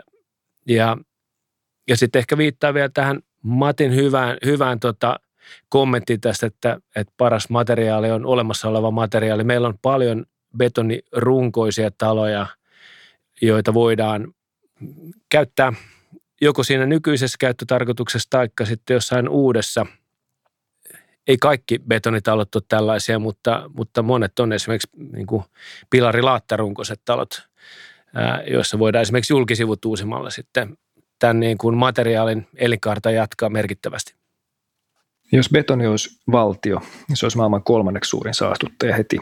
Ja, 0.69 0.97
ja 1.88 1.97
sitten 1.97 2.19
ehkä 2.21 2.38
viittaa 2.38 2.75
vielä 2.75 2.91
tähän 2.95 3.21
Matin 3.43 3.95
hyvään, 3.95 4.37
hyvään 4.45 4.81
tota, 4.81 5.21
kommenttiin 5.69 6.21
tästä, 6.21 6.47
että, 6.47 6.81
että 6.97 7.12
paras 7.17 7.49
materiaali 7.49 8.11
on 8.11 8.26
olemassa 8.26 8.69
oleva 8.69 8.91
materiaali. 8.91 9.45
Meillä 9.45 9.69
on 9.69 9.79
paljon 9.83 10.26
betonirunkoisia 10.57 11.91
taloja– 11.99 12.47
joita 13.42 13.75
voidaan 13.75 14.34
käyttää 15.28 15.72
joko 16.40 16.62
siinä 16.62 16.87
nykyisessä 16.87 17.37
käyttötarkoituksessa 17.40 18.30
tai 18.30 18.49
sitten 18.64 18.94
jossain 18.94 19.28
uudessa. 19.28 19.87
Ei 21.26 21.37
kaikki 21.37 21.78
betonitalot 21.78 22.54
ole 22.54 22.62
tällaisia, 22.68 23.18
mutta, 23.18 23.70
mutta 23.75 24.02
monet 24.02 24.38
on 24.38 24.52
esimerkiksi 24.52 24.88
niin 25.12 25.26
kuin 25.26 25.44
pilarilaattarunkoiset 25.90 27.00
talot, 27.04 27.49
joissa 28.50 28.78
voidaan 28.78 29.02
esimerkiksi 29.02 29.32
julkisivut 29.32 29.84
uusimalla 29.84 30.30
sitten 30.30 30.78
tämän 31.18 31.40
niin 31.40 31.58
kuin 31.58 31.76
materiaalin 31.76 32.46
elinkaarta 32.56 33.11
jatkaa 33.11 33.50
merkittävästi. 33.50 34.14
Jos 35.32 35.50
betoni 35.50 35.87
olisi 35.87 36.20
valtio, 36.32 36.80
niin 37.08 37.16
se 37.16 37.26
olisi 37.26 37.37
maailman 37.37 37.62
kolmanneksi 37.62 38.08
suurin 38.08 38.34
saastuttaja 38.34 38.96
heti 38.96 39.18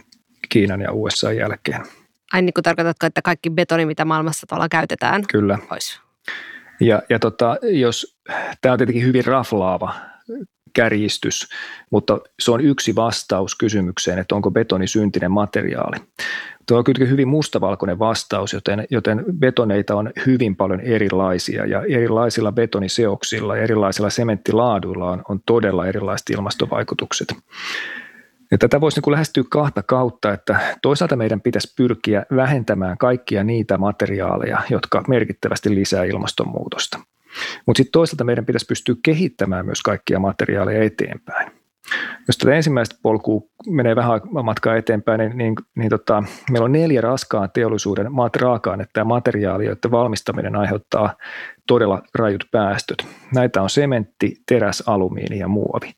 Kiinan 0.48 0.80
ja 0.80 0.92
USA 0.92 1.32
jälkeen. 1.32 2.00
Ai 2.32 2.42
niin 2.42 2.54
kuin 2.54 2.62
tarkoitatko, 2.62 3.06
että 3.06 3.22
kaikki 3.22 3.50
betoni, 3.50 3.87
mitä 3.87 4.04
maailmassa 4.04 4.46
tuolla 4.46 4.68
käytetään, 4.68 5.22
Kyllä. 5.26 5.58
Pois. 5.68 6.00
Ja, 6.80 7.02
ja 7.08 7.18
tota, 7.18 7.56
jos, 7.62 8.16
tämä 8.60 8.72
on 8.72 8.78
tietenkin 8.78 9.04
hyvin 9.04 9.25
raflaava 9.25 9.94
kärjistys, 10.72 11.49
mutta 11.90 12.18
se 12.40 12.50
on 12.50 12.60
yksi 12.60 12.96
vastaus 12.96 13.54
kysymykseen, 13.54 14.18
että 14.18 14.34
onko 14.34 14.50
betoni 14.50 14.87
syntinen 14.87 15.30
materiaali. 15.30 15.96
Tuo 16.68 16.78
on 16.78 16.84
kuitenkin 16.84 17.10
hyvin 17.10 17.28
mustavalkoinen 17.28 17.99
vastaus, 17.99 18.52
joten, 18.52 18.87
joten 18.90 19.25
betoneita 19.38 19.94
on 19.94 20.10
hyvin 20.26 20.56
paljon 20.56 20.80
erilaisia 20.80 21.66
ja 21.66 21.82
erilaisilla 21.82 22.52
betoniseoksilla 22.52 23.56
ja 23.56 23.62
erilaisilla 23.62 24.10
sementtilaaduilla 24.10 25.10
on, 25.10 25.22
on 25.28 25.40
todella 25.46 25.87
erilaiset 25.87 26.30
ilmastovaikutukset. 26.30 27.34
Ja 28.50 28.59
tätä 28.59 28.80
voisi 28.80 29.00
niin 29.00 29.12
lähestyä 29.12 29.45
kahta 29.50 29.83
kautta, 29.83 30.33
että 30.33 30.76
toisaalta 30.83 31.16
meidän 31.16 31.40
pitäisi 31.40 31.75
pyrkiä 31.76 32.26
vähentämään 32.37 32.99
kaikkia 32.99 33.45
niitä 33.45 33.78
materiaaleja, 33.78 34.62
jotka 34.71 35.02
merkittävästi 35.09 35.75
lisää 35.75 36.04
ilmastonmuutosta. 36.04 36.99
Mutta 37.66 37.78
sitten 37.78 37.92
toisaalta 37.92 38.25
meidän 38.25 38.47
pitäisi 38.47 38.66
pystyä 38.66 38.95
kehittämään 39.02 39.66
myös 39.66 39.83
kaikkia 39.83 40.19
materiaaleja 40.19 40.85
eteenpäin. 40.85 41.60
Jos 42.28 42.38
tätä 42.38 42.54
ensimmäistä 42.54 42.97
polkua 43.02 43.40
menee 43.66 43.97
vähän 43.97 44.20
matkaa 44.44 44.76
eteenpäin, 44.76 45.18
niin, 45.18 45.38
niin, 45.38 45.54
niin 45.76 45.90
tota, 45.90 46.23
meillä 46.50 46.64
on 46.64 46.73
neljä 46.73 47.00
raskaan 47.00 47.50
teollisuuden 47.54 48.12
maat 48.12 48.37
raaka-ainetta 48.37 49.00
ja 49.00 49.04
materiaalia, 49.04 49.66
joiden 49.66 49.90
valmistaminen 49.90 50.56
aiheuttaa 50.56 51.14
todella 51.66 52.02
rajut 52.14 52.44
päästöt. 52.50 53.06
Näitä 53.35 53.62
on 53.62 53.70
sementti, 53.70 54.37
teräs, 54.49 54.82
alumiini 54.87 55.38
ja 55.38 55.49
muovi. 55.49 55.92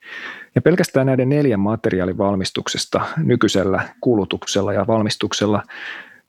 Ja 0.55 0.63
pelkästään 0.63 1.07
näiden 1.07 1.29
neljän 1.29 1.61
materiaalin 1.61 2.19
valmistuksesta 2.19 3.01
nykyisellä 3.17 3.89
kulutuksella 4.01 4.73
ja 4.73 4.87
valmistuksella 4.87 5.63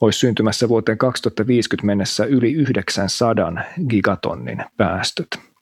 olisi 0.02 0.20
syntymässä 0.20 0.70
vuoteen 0.70 0.98
2050 0.98 1.86
mennessä 1.86 2.26
yli 2.26 2.54
900 2.54 3.54
gigatonnin 3.90 4.64
päästöt. 4.78 5.53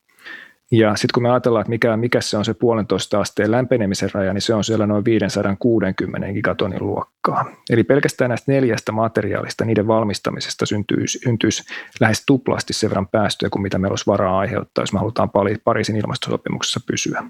Ja 0.71 0.95
sitten 0.95 1.13
kun 1.13 1.23
me 1.23 1.29
ajatellaan, 1.29 1.61
että 1.61 1.69
mikä, 1.69 1.97
mikä 1.97 2.21
se 2.21 2.37
on 2.37 2.45
se 2.45 2.53
puolentoista 2.53 3.19
asteen 3.19 3.51
lämpenemisen 3.51 4.09
raja, 4.13 4.33
niin 4.33 4.41
se 4.41 4.53
on 4.53 4.63
siellä 4.63 4.87
noin 4.87 5.05
560 5.05 6.33
gigatonnin 6.33 6.85
luokkaa. 6.85 7.45
Eli 7.69 7.83
pelkästään 7.83 8.29
näistä 8.29 8.51
neljästä 8.51 8.91
materiaalista, 8.91 9.65
niiden 9.65 9.87
valmistamisesta 9.87 10.65
syntyisi, 10.65 11.19
syntyisi 11.19 11.63
lähes 11.99 12.23
tuplasti 12.25 12.73
sen 12.73 12.89
verran 12.89 13.07
päästöjä 13.07 13.49
kuin 13.49 13.61
mitä 13.61 13.77
meillä 13.77 13.91
olisi 13.91 14.07
varaa 14.07 14.39
aiheuttaa, 14.39 14.81
jos 14.81 14.93
me 14.93 14.99
halutaan 14.99 15.29
Pariisin 15.63 15.95
ilmastosopimuksessa 15.95 16.79
pysyä. 16.87 17.23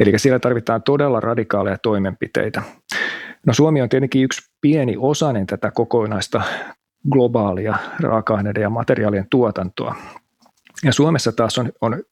Eli 0.00 0.18
siellä 0.18 0.38
tarvitaan 0.38 0.82
todella 0.82 1.20
radikaaleja 1.20 1.78
toimenpiteitä. 1.78 2.62
No 3.46 3.54
Suomi 3.54 3.82
on 3.82 3.88
tietenkin 3.88 4.24
yksi 4.24 4.50
pieni 4.60 4.96
osainen 4.98 5.46
tätä 5.46 5.70
kokonaista 5.70 6.42
globaalia 7.10 7.76
raaka-aineiden 8.00 8.62
ja 8.62 8.70
materiaalien 8.70 9.26
tuotantoa. 9.30 9.94
Ja 10.84 10.92
Suomessa 10.92 11.32
taas 11.32 11.58
on, 11.58 11.72
on 11.80 12.02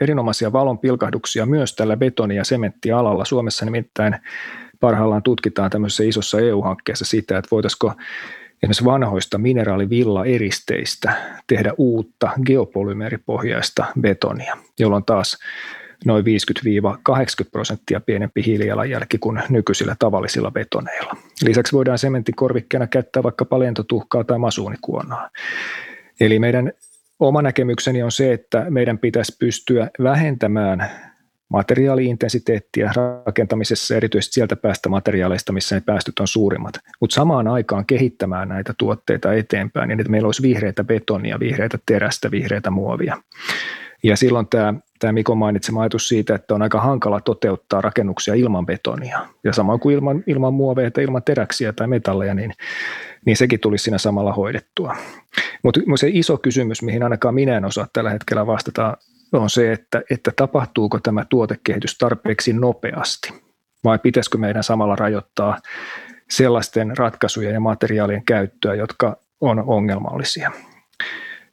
erinomaisia 0.00 0.52
valon 0.52 0.78
pilkahduksia 0.78 1.46
myös 1.46 1.74
tällä 1.74 1.96
betoni- 1.96 2.36
ja 2.36 2.44
sementtialalla. 2.44 3.24
Suomessa 3.24 3.64
nimittäin 3.64 4.16
parhaillaan 4.80 5.22
tutkitaan 5.22 5.70
tämmöisessä 5.70 6.04
isossa 6.04 6.40
EU-hankkeessa 6.40 7.04
sitä, 7.04 7.38
että 7.38 7.48
voitaisiko 7.50 7.92
esimerkiksi 8.62 8.84
vanhoista 8.84 9.38
mineraalivilla-eristeistä 9.38 11.12
tehdä 11.46 11.72
uutta 11.78 12.30
geopolymeeripohjaista 12.46 13.84
betonia, 14.00 14.56
jolloin 14.78 15.04
taas 15.04 15.38
noin 16.04 16.24
50-80 16.24 17.48
prosenttia 17.52 18.00
pienempi 18.00 18.42
hiilijalanjälki 18.46 19.18
kuin 19.18 19.42
nykyisillä 19.48 19.96
tavallisilla 19.98 20.50
betoneilla. 20.50 21.16
Lisäksi 21.44 21.72
voidaan 21.72 21.98
sementin 21.98 22.34
korvikkeena 22.34 22.86
käyttää 22.86 23.22
vaikka 23.22 23.44
palentotuhkaa 23.44 24.24
tai 24.24 24.38
masuunikuonaa. 24.38 25.30
Eli 26.20 26.38
meidän 26.38 26.72
oma 27.20 27.42
näkemykseni 27.42 28.02
on 28.02 28.12
se, 28.12 28.32
että 28.32 28.66
meidän 28.70 28.98
pitäisi 28.98 29.36
pystyä 29.38 29.90
vähentämään 30.02 30.90
materiaaliintensiteettiä 31.48 32.92
rakentamisessa, 33.26 33.96
erityisesti 33.96 34.34
sieltä 34.34 34.56
päästä 34.56 34.88
materiaaleista, 34.88 35.52
missä 35.52 35.76
ne 35.76 35.82
päästöt 35.86 36.18
on 36.18 36.28
suurimmat, 36.28 36.74
mutta 37.00 37.14
samaan 37.14 37.48
aikaan 37.48 37.86
kehittämään 37.86 38.48
näitä 38.48 38.74
tuotteita 38.78 39.32
eteenpäin, 39.32 39.88
niin 39.88 40.00
että 40.00 40.10
meillä 40.10 40.26
olisi 40.26 40.42
vihreitä 40.42 40.84
betonia, 40.84 41.40
vihreitä 41.40 41.78
terästä, 41.86 42.30
vihreitä 42.30 42.70
muovia. 42.70 43.16
Ja 44.02 44.16
silloin 44.16 44.48
tämä, 44.48 44.74
tämä 44.98 45.12
Mikon 45.12 45.38
mainitsema 45.38 45.80
ajatus 45.80 46.08
siitä, 46.08 46.34
että 46.34 46.54
on 46.54 46.62
aika 46.62 46.80
hankala 46.80 47.20
toteuttaa 47.20 47.80
rakennuksia 47.80 48.34
ilman 48.34 48.66
betonia. 48.66 49.26
Ja 49.44 49.52
samoin 49.52 49.80
kuin 49.80 49.94
ilman, 49.94 50.24
ilman 50.26 50.54
muoveja 50.54 50.90
ilman 51.00 51.22
teräksiä 51.22 51.72
tai 51.72 51.86
metalleja, 51.86 52.34
niin, 52.34 52.52
niin 53.26 53.36
sekin 53.36 53.60
tulisi 53.60 53.84
siinä 53.84 53.98
samalla 53.98 54.32
hoidettua. 54.32 54.96
Mutta 55.62 55.80
se 55.96 56.08
iso 56.12 56.38
kysymys, 56.38 56.82
mihin 56.82 57.02
ainakaan 57.02 57.34
minä 57.34 57.56
en 57.56 57.64
osaa 57.64 57.86
tällä 57.92 58.10
hetkellä 58.10 58.46
vastata, 58.46 58.96
on 59.32 59.50
se, 59.50 59.72
että, 59.72 60.02
että 60.10 60.32
tapahtuuko 60.36 60.98
tämä 60.98 61.24
tuotekehitys 61.28 61.98
tarpeeksi 61.98 62.52
nopeasti 62.52 63.34
vai 63.84 63.98
pitäisikö 63.98 64.38
meidän 64.38 64.64
samalla 64.64 64.96
rajoittaa 64.96 65.58
sellaisten 66.30 66.96
ratkaisujen 66.96 67.54
ja 67.54 67.60
materiaalien 67.60 68.24
käyttöä, 68.24 68.74
jotka 68.74 69.16
on 69.40 69.64
ongelmallisia. 69.66 70.52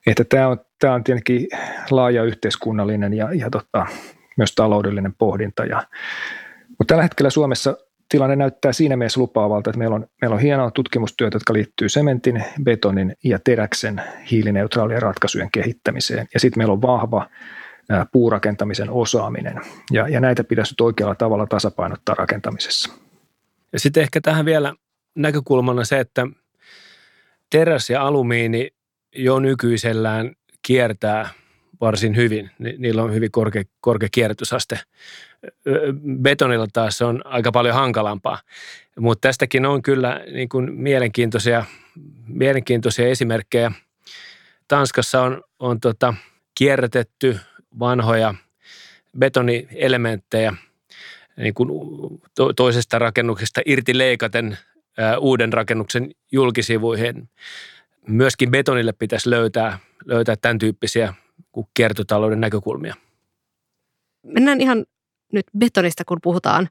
Että 0.07 0.23
tämä 0.23 0.47
on, 0.47 0.57
tämä 0.79 0.93
on 0.93 1.03
tietenkin 1.03 1.47
laaja 1.91 2.23
yhteiskunnallinen 2.23 3.13
ja, 3.13 3.33
ja 3.33 3.49
tota, 3.49 3.85
myös 4.37 4.55
taloudellinen 4.55 5.13
pohdinta. 5.13 5.65
Ja, 5.65 5.83
mutta 6.67 6.91
tällä 6.91 7.03
hetkellä 7.03 7.29
Suomessa 7.29 7.77
tilanne 8.09 8.35
näyttää 8.35 8.73
siinä 8.73 8.97
mielessä 8.97 9.21
lupaavalta, 9.21 9.69
että 9.69 9.77
meillä 9.77 9.95
on, 9.95 10.07
meillä 10.21 10.33
on 10.33 10.41
hienoa 10.41 10.71
tutkimustyötä, 10.71 11.35
jotka 11.35 11.53
liittyy 11.53 11.89
sementin, 11.89 12.43
betonin 12.63 13.15
ja 13.23 13.39
teräksen 13.43 14.01
hiilineutraalien 14.31 15.01
ratkaisujen 15.01 15.51
kehittämiseen. 15.51 16.27
Ja 16.33 16.39
sitten 16.39 16.59
meillä 16.59 16.73
on 16.73 16.81
vahva 16.81 17.29
puurakentamisen 18.11 18.89
osaaminen. 18.89 19.61
Ja, 19.91 20.07
ja 20.07 20.19
näitä 20.19 20.43
pitäisi 20.43 20.73
nyt 20.73 20.81
oikealla 20.81 21.15
tavalla 21.15 21.47
tasapainottaa 21.47 22.15
rakentamisessa. 22.15 22.93
Ja 23.73 23.79
sitten 23.79 24.03
ehkä 24.03 24.21
tähän 24.21 24.45
vielä 24.45 24.73
näkökulmana 25.15 25.83
se, 25.83 25.99
että 25.99 26.27
teräs 27.49 27.89
ja 27.89 28.07
alumiini 28.07 28.76
jo 29.17 29.39
nykyisellään 29.39 30.31
kiertää 30.61 31.29
varsin 31.81 32.15
hyvin. 32.15 32.51
Niillä 32.59 33.03
on 33.03 33.13
hyvin 33.13 33.31
korkea, 33.31 33.63
korkea 33.79 34.09
kierrätysaste. 34.11 34.79
Betonilla 36.21 36.67
taas 36.73 36.97
se 36.97 37.05
on 37.05 37.21
aika 37.25 37.51
paljon 37.51 37.75
hankalampaa. 37.75 38.39
Mutta 38.99 39.27
tästäkin 39.27 39.65
on 39.65 39.81
kyllä 39.81 40.21
niin 40.31 40.49
kuin 40.49 40.73
mielenkiintoisia, 40.73 41.65
mielenkiintoisia 42.27 43.07
esimerkkejä. 43.07 43.71
Tanskassa 44.67 45.21
on, 45.21 45.43
on 45.59 45.79
tota, 45.79 46.13
kierrätetty 46.55 47.39
vanhoja 47.79 48.33
betonielementtejä 49.19 50.53
niin 51.37 51.53
kuin 51.53 51.69
toisesta 52.55 52.99
rakennuksesta 52.99 53.61
irti 53.65 53.97
leikaten 53.97 54.57
uuden 55.19 55.53
rakennuksen 55.53 56.11
julkisivuihin. 56.31 57.29
Myöskin 58.07 58.51
betonille 58.51 58.93
pitäisi 58.93 59.29
löytää, 59.29 59.79
löytää 60.05 60.35
tämän 60.35 60.57
tyyppisiä 60.57 61.13
kiertotalouden 61.73 62.41
näkökulmia. 62.41 62.95
Mennään 64.23 64.61
ihan 64.61 64.85
nyt 65.33 65.45
betonista, 65.57 66.05
kun 66.05 66.17
puhutaan, 66.23 66.69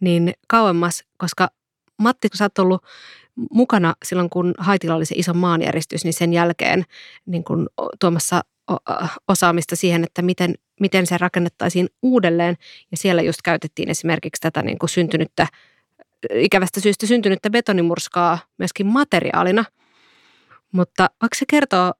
niin 0.00 0.34
kauemmas, 0.48 1.04
koska 1.16 1.48
Matti, 1.98 2.28
kun 2.28 2.36
sä 2.36 2.44
oot 2.44 2.58
ollut 2.58 2.84
mukana 3.50 3.94
silloin, 4.04 4.30
kun 4.30 4.54
Haitilla 4.58 4.94
oli 4.94 5.06
se 5.06 5.14
iso 5.18 5.34
maanjäristys, 5.34 6.04
niin 6.04 6.14
sen 6.14 6.32
jälkeen 6.32 6.84
niin 7.26 7.44
kun 7.44 7.68
tuomassa 8.00 8.40
osaamista 9.28 9.76
siihen, 9.76 10.04
että 10.04 10.22
miten, 10.22 10.54
miten 10.80 11.06
se 11.06 11.18
rakennettaisiin 11.18 11.88
uudelleen. 12.02 12.56
Ja 12.90 12.96
siellä 12.96 13.22
just 13.22 13.42
käytettiin 13.42 13.90
esimerkiksi 13.90 14.40
tätä 14.40 14.62
niin 14.62 14.78
kuin 14.78 14.90
syntynyttä, 14.90 15.46
ikävästä 16.34 16.80
syystä 16.80 17.06
syntynyttä 17.06 17.50
betonimurskaa 17.50 18.38
myöskin 18.58 18.86
materiaalina. 18.86 19.64
Mutta 20.72 21.10
voiko 21.22 21.34
se 21.34 21.44
kertoa 21.48 21.92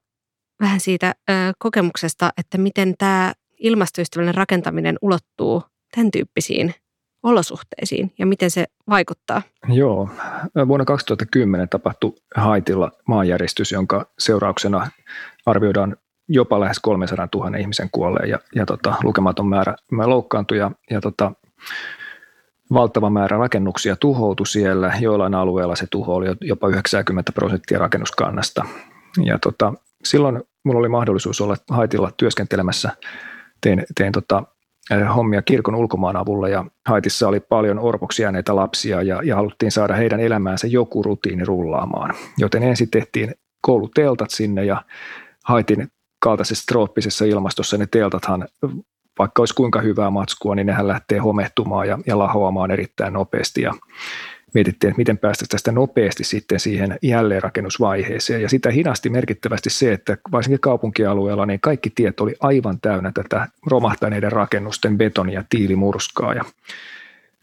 vähän 0.59 0.79
siitä 0.79 1.15
ö, 1.29 1.33
kokemuksesta, 1.59 2.33
että 2.37 2.57
miten 2.57 2.95
tämä 2.97 3.33
ilmastoystävällinen 3.59 4.35
rakentaminen 4.35 4.97
ulottuu 5.01 5.63
tämän 5.95 6.11
tyyppisiin 6.11 6.73
olosuhteisiin 7.23 8.13
ja 8.19 8.25
miten 8.25 8.51
se 8.51 8.65
vaikuttaa? 8.89 9.41
Joo. 9.67 10.09
Vuonna 10.67 10.85
2010 10.85 11.69
tapahtui 11.69 12.13
Haitilla 12.35 12.91
maanjäristys, 13.07 13.71
jonka 13.71 14.11
seurauksena 14.19 14.87
arvioidaan 15.45 15.97
jopa 16.29 16.59
lähes 16.59 16.79
300 16.79 17.27
000 17.35 17.57
ihmisen 17.57 17.89
kuolleen 17.91 18.29
ja, 18.29 18.39
ja 18.55 18.65
tota, 18.65 18.95
lukematon 19.03 19.47
määrä, 19.47 19.75
loukkaantui 20.05 20.57
ja, 20.57 20.71
ja 20.89 21.01
tota, 21.01 21.31
valtava 22.73 23.09
määrä 23.09 23.37
rakennuksia 23.37 23.95
tuhoutui 23.95 24.47
siellä. 24.47 24.93
Joillain 24.99 25.35
alueilla 25.35 25.75
se 25.75 25.87
tuho 25.91 26.15
oli 26.15 26.27
jopa 26.41 26.67
90 26.67 27.31
prosenttia 27.31 27.79
rakennuskannasta. 27.79 28.65
Ja 29.23 29.39
tota, 29.39 29.73
silloin 30.03 30.43
minulla 30.63 30.79
oli 30.79 30.89
mahdollisuus 30.89 31.41
olla 31.41 31.55
Haitilla 31.69 32.11
työskentelemässä. 32.17 32.91
Tein, 33.61 33.85
tein 33.95 34.11
tota, 34.11 34.43
äh, 34.91 35.15
hommia 35.15 35.41
kirkon 35.41 35.75
ulkomaan 35.75 36.15
avulla 36.15 36.49
ja 36.49 36.65
Haitissa 36.85 37.27
oli 37.27 37.39
paljon 37.39 37.79
orpoksi 37.79 38.21
jääneitä 38.21 38.55
lapsia 38.55 39.01
ja, 39.01 39.21
ja 39.23 39.35
haluttiin 39.35 39.71
saada 39.71 39.93
heidän 39.93 40.19
elämäänsä 40.19 40.67
joku 40.67 41.03
rutiini 41.03 41.45
rullaamaan. 41.45 42.15
Joten 42.37 42.63
ensin 42.63 42.89
tehtiin 42.89 43.35
kouluteltat 43.61 44.29
sinne 44.29 44.65
ja 44.65 44.83
Haitin 45.45 45.87
kaltaisessa 46.19 46.63
trooppisessa 46.67 47.25
ilmastossa 47.25 47.77
ne 47.77 47.87
teltathan, 47.91 48.47
vaikka 49.19 49.41
olisi 49.41 49.53
kuinka 49.53 49.81
hyvää 49.81 50.09
matskua, 50.09 50.55
niin 50.55 50.67
nehän 50.67 50.87
lähtee 50.87 51.19
homehtumaan 51.19 51.87
ja, 51.87 51.99
ja 52.05 52.17
lahoamaan 52.17 52.71
erittäin 52.71 53.13
nopeasti. 53.13 53.61
Ja 53.61 53.73
mietittiin, 54.53 54.89
että 54.89 54.97
miten 54.97 55.17
päästä 55.17 55.45
tästä 55.49 55.71
nopeasti 55.71 56.23
sitten 56.23 56.59
siihen 56.59 56.97
jälleenrakennusvaiheeseen. 57.01 58.41
Ja 58.41 58.49
sitä 58.49 58.71
hidasti 58.71 59.09
merkittävästi 59.09 59.69
se, 59.69 59.93
että 59.93 60.17
varsinkin 60.31 60.59
kaupunkialueella 60.59 61.45
niin 61.45 61.59
kaikki 61.59 61.89
tiet 61.89 62.19
oli 62.19 62.35
aivan 62.39 62.81
täynnä 62.81 63.11
tätä 63.13 63.47
romahtaneiden 63.65 64.31
rakennusten 64.31 64.97
betonia 64.97 65.39
ja 65.39 65.43
tiilimurskaa. 65.49 66.33
Ja 66.33 66.45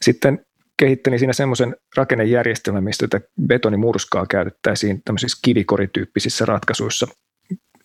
sitten 0.03 0.47
kehittäni 0.77 1.19
siinä 1.19 1.33
semmoisen 1.33 1.77
rakennejärjestelmän, 1.97 2.85
mistä 2.85 3.09
tätä 3.09 3.27
betonimurskaa 3.47 4.27
käytettäisiin 4.27 5.03
tämmöisissä 5.05 5.39
kivikorityyppisissä 5.43 6.45
ratkaisuissa 6.45 7.07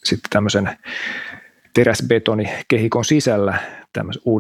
sitten 0.04 0.30
tämmöisen 0.30 0.78
teräsbetonikehikon 1.74 3.06
sisällä 3.06 3.58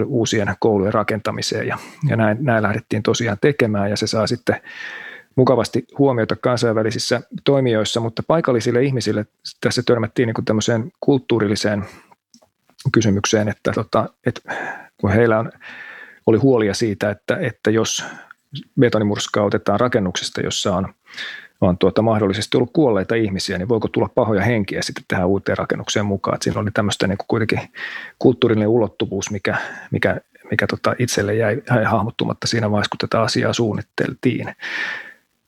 uusien 0.06 0.56
koulujen 0.60 0.94
rakentamiseen 0.94 1.68
ja, 1.68 1.78
ja 2.10 2.15
näin, 2.15 2.38
näin 2.42 2.63
lähdettiin 2.63 3.04
tosiaan 3.04 3.38
tekemään 3.42 3.89
ja 3.89 3.98
se 3.98 4.08
saa 4.08 4.28
sitten 4.28 4.62
mukavasti 5.36 5.86
huomiota 5.98 6.36
kansainvälisissä 6.36 7.22
toimijoissa, 7.44 8.00
mutta 8.00 8.24
paikallisille 8.28 8.84
ihmisille 8.84 9.26
tässä 9.62 9.84
törmättiin 9.86 10.28
niin 10.28 10.46
tämmöiseen 10.46 10.92
kulttuurilliseen 11.00 11.86
kysymykseen, 12.92 13.50
että, 13.50 13.72
tota, 13.72 14.10
että 14.26 14.42
kun 14.98 15.12
heillä 15.12 15.39
on, 15.39 15.52
oli 16.26 16.38
huolia 16.38 16.74
siitä, 16.74 17.10
että, 17.10 17.38
että 17.38 17.72
jos 17.72 18.06
betonimurskaa 18.80 19.44
otetaan 19.44 19.80
rakennuksesta, 19.80 20.42
jossa 20.42 20.76
on 20.76 20.94
on 21.62 21.78
tuota, 21.78 22.02
mahdollisesti 22.02 22.58
ollut 22.58 22.74
kuolleita 22.74 23.15
ihmisiä, 23.15 23.58
niin 23.58 23.69
voiko 23.69 23.88
tulla 23.88 24.10
pahoja 24.15 24.41
henkiä 24.41 24.82
sitten 24.82 25.04
tähän 25.08 25.28
uuteen 25.28 25.58
rakennukseen 25.58 26.06
mukaan. 26.06 26.36
Että 26.36 26.43
siinä 26.43 26.60
oli 26.60 26.72
tämmöistä 26.72 27.08
niin 27.08 27.17
kuin 27.17 27.28
kuitenkin 27.28 27.60
kulttuurinen 28.19 28.67
ulottuvuus, 28.67 29.32
mikä, 29.32 29.58
mikä, 29.91 30.22
mikä 30.52 30.67
tota 30.67 30.95
itselle 31.00 31.36
jäi 31.36 31.62
hahmottumatta 31.86 32.48
siinä 32.48 32.72
vaiheessa, 32.72 32.89
kun 32.89 33.10
tätä 33.10 33.22
asiaa 33.22 33.54
suunnitteltiin. 33.54 34.56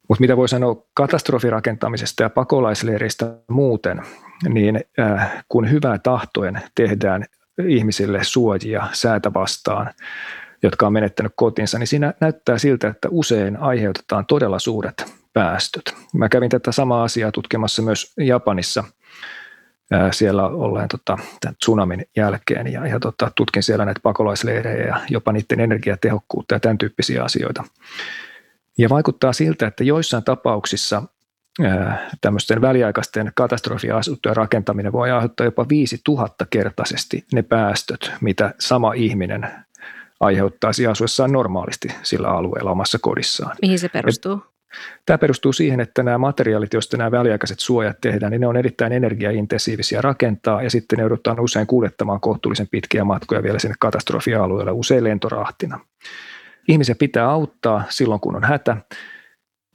Mutta 0.07 0.21
mitä 0.21 0.37
voi 0.37 0.49
sanoa 0.49 0.83
katastrofirakentamisesta 0.93 2.23
ja 2.23 2.29
pakolaisleiristä 2.29 3.35
muuten, 3.47 4.01
niin 4.49 4.79
äh, 4.99 5.43
kun 5.49 5.71
hyvää 5.71 5.97
tahtoen 5.97 6.61
tehdään 6.75 7.25
ihmisille 7.67 8.19
suojia 8.23 8.87
säätä 8.91 9.33
vastaan, 9.33 9.93
jotka 10.63 10.87
on 10.87 10.93
menettänyt 10.93 11.31
kotinsa, 11.35 11.79
niin 11.79 11.87
siinä 11.87 12.13
näyttää 12.19 12.57
siltä, 12.57 12.87
että 12.87 13.07
usein 13.11 13.57
aiheutetaan 13.57 14.25
todella 14.25 14.59
suuret 14.59 15.20
päästöt. 15.33 15.95
Mä 16.13 16.29
kävin 16.29 16.49
tätä 16.49 16.71
samaa 16.71 17.03
asiaa 17.03 17.31
tutkimassa 17.31 17.81
myös 17.81 18.13
Japanissa 18.17 18.83
siellä 20.11 20.47
olleen 20.47 20.87
tota, 20.87 21.17
tämän 21.41 21.55
tsunamin 21.55 22.05
jälkeen 22.15 22.73
ja, 22.73 22.87
ja 22.87 22.99
tota, 22.99 23.31
tutkin 23.35 23.63
siellä 23.63 23.85
näitä 23.85 23.99
pakolaisleirejä 24.03 24.87
ja 24.87 25.01
jopa 25.09 25.31
niiden 25.31 25.59
energiatehokkuutta 25.59 26.55
ja 26.55 26.59
tämän 26.59 26.77
tyyppisiä 26.77 27.23
asioita. 27.23 27.63
Ja 28.77 28.89
vaikuttaa 28.89 29.33
siltä, 29.33 29.67
että 29.67 29.83
joissain 29.83 30.23
tapauksissa 30.23 31.03
tämmöisten 32.21 32.61
väliaikaisten 32.61 33.31
katastrofiasuntojen 33.35 34.35
rakentaminen 34.35 34.91
voi 34.91 35.11
aiheuttaa 35.11 35.45
jopa 35.45 35.65
5000 35.69 36.45
kertaisesti 36.49 37.25
ne 37.33 37.41
päästöt, 37.41 38.11
mitä 38.21 38.53
sama 38.59 38.93
ihminen 38.93 39.47
aiheuttaisi 40.19 40.87
asuessaan 40.87 41.31
normaalisti 41.31 41.87
sillä 42.03 42.27
alueella 42.29 42.71
omassa 42.71 42.99
kodissaan. 43.01 43.57
Mihin 43.61 43.79
se 43.79 43.89
perustuu? 43.89 44.33
Et 44.33 44.50
Tämä 45.05 45.17
perustuu 45.17 45.53
siihen, 45.53 45.79
että 45.79 46.03
nämä 46.03 46.17
materiaalit, 46.17 46.73
joista 46.73 46.97
nämä 46.97 47.11
väliaikaiset 47.11 47.59
suojat 47.59 48.01
tehdään, 48.01 48.31
niin 48.31 48.41
ne 48.41 48.47
on 48.47 48.57
erittäin 48.57 48.93
energiaintensiivisiä 48.93 50.01
rakentaa 50.01 50.63
ja 50.63 50.69
sitten 50.69 50.97
ne 50.97 51.03
joudutaan 51.03 51.39
usein 51.39 51.67
kuljettamaan 51.67 52.21
kohtuullisen 52.21 52.67
pitkiä 52.71 53.03
matkoja 53.03 53.43
vielä 53.43 53.59
sinne 53.59 53.75
katastrofialueelle, 53.79 54.71
usein 54.71 55.03
lentorahtina. 55.03 55.79
Ihmisiä 56.67 56.95
pitää 56.95 57.29
auttaa 57.29 57.83
silloin, 57.89 58.21
kun 58.21 58.35
on 58.35 58.43
hätä, 58.43 58.77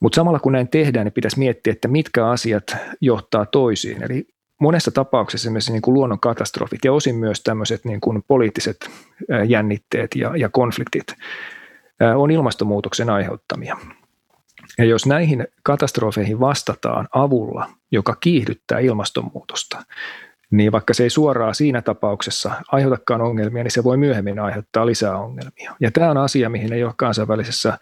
mutta 0.01 0.17
samalla 0.17 0.39
kun 0.39 0.53
näin 0.53 0.69
tehdään, 0.69 1.07
niin 1.07 1.13
pitäisi 1.13 1.39
miettiä, 1.39 1.73
että 1.73 1.89
mitkä 1.89 2.29
asiat 2.29 2.77
johtaa 3.01 3.47
toisiin. 3.47 4.03
Eli 4.03 4.27
monessa 4.61 4.91
tapauksessa 4.91 5.47
esimerkiksi 5.47 5.73
niin 5.73 5.83
kuin 5.83 5.95
luonnonkatastrofit 5.95 6.85
ja 6.85 6.93
osin 6.93 7.17
myös 7.17 7.43
tämmöiset 7.43 7.85
niin 7.85 8.01
kuin 8.01 8.23
poliittiset 8.29 8.77
jännitteet 9.49 10.11
ja, 10.15 10.37
ja 10.37 10.49
konfliktit 10.49 11.07
on 12.17 12.31
ilmastonmuutoksen 12.31 13.11
aiheuttamia. 13.11 13.77
Ja 14.79 14.85
jos 14.85 15.07
näihin 15.07 15.47
katastrofeihin 15.63 16.41
vastataan 16.41 17.09
avulla, 17.15 17.71
joka 17.91 18.17
kiihdyttää 18.21 18.79
ilmastonmuutosta, 18.79 19.85
niin 20.51 20.73
vaikka 20.73 20.95
se 20.95 21.03
ei 21.03 21.11
suoraan 21.11 21.55
siinä 21.55 21.83
tapauksessa 21.83 22.51
aiheuttakaan 22.73 23.21
ongelmia, 23.21 23.63
niin 23.63 23.71
se 23.71 23.85
voi 23.85 23.97
myöhemmin 23.97 24.39
aiheuttaa 24.39 24.87
lisää 24.87 25.19
ongelmia. 25.19 25.77
Ja 25.81 25.91
tämä 25.91 26.11
on 26.11 26.17
asia, 26.17 26.49
mihin 26.49 26.73
ei 26.73 26.85
ole 26.85 26.95
kansainvälisessä 26.97 27.79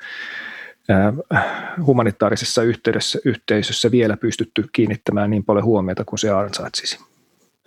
humanitaarisessa 1.87 2.63
yhteydessä, 2.63 3.19
yhteisössä 3.25 3.91
vielä 3.91 4.17
pystytty 4.17 4.65
kiinnittämään 4.73 5.31
niin 5.31 5.45
paljon 5.45 5.65
huomiota 5.65 6.05
kuin 6.05 6.19
se 6.19 6.31
ansaitsisi. 6.31 6.99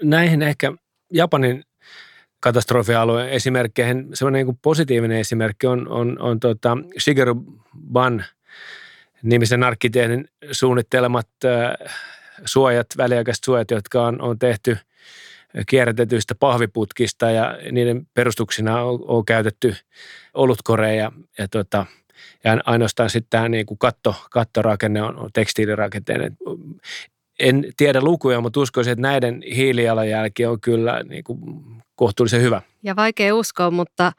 Näihin 0.04 0.42
ehkä 0.42 0.74
Japanin 1.13 1.63
katastrofialueen 2.40 3.30
esimerkkeihin 3.30 4.08
semmoinen 4.13 4.48
niin 4.48 4.60
positiivinen 4.62 5.18
esimerkki 5.18 5.68
on, 5.68 5.88
on, 5.88 6.22
on 6.22 6.40
tota 6.40 6.78
Shigeru 7.00 7.44
Ban 7.92 8.26
nimisen 9.23 9.63
arkkitehdin 9.63 10.27
suunnittelemat 10.51 11.27
suojat, 12.45 12.88
väliaikaiset 12.97 13.43
suojat, 13.43 13.71
jotka 13.71 14.08
on, 14.08 14.21
on 14.21 14.39
tehty 14.39 14.77
kierrätetyistä 15.67 16.36
pahviputkista 16.36 17.32
ja 17.32 17.58
niiden 17.71 18.08
perustuksina 18.13 18.82
on, 18.82 18.99
on 19.08 19.25
käytetty 19.25 19.75
olutkoreja 20.34 21.12
ja 21.38 21.47
tota, 21.47 21.86
ja 22.43 22.58
ainoastaan 22.65 23.10
sitten 23.10 23.30
tämä 23.30 23.49
niin 23.49 23.65
kuin 23.65 23.77
katto, 23.77 24.15
kattorakenne 24.32 25.01
on, 25.01 25.19
on 25.19 25.30
tekstiilirakenteinen. 25.34 26.38
En 27.39 27.65
tiedä 27.77 28.01
lukuja, 28.01 28.41
mutta 28.41 28.60
uskoisin, 28.60 28.91
että 28.91 29.01
näiden 29.01 29.43
hiilijalanjälki 29.56 30.45
on 30.45 30.62
kyllä 30.62 31.03
niin 31.03 31.23
kuin 31.23 31.39
kohtuullisen 31.95 32.41
hyvä. 32.41 32.62
Ja 32.84 32.95
vaikea 32.95 33.36
uskoa, 33.36 33.71
mutta 33.71 34.12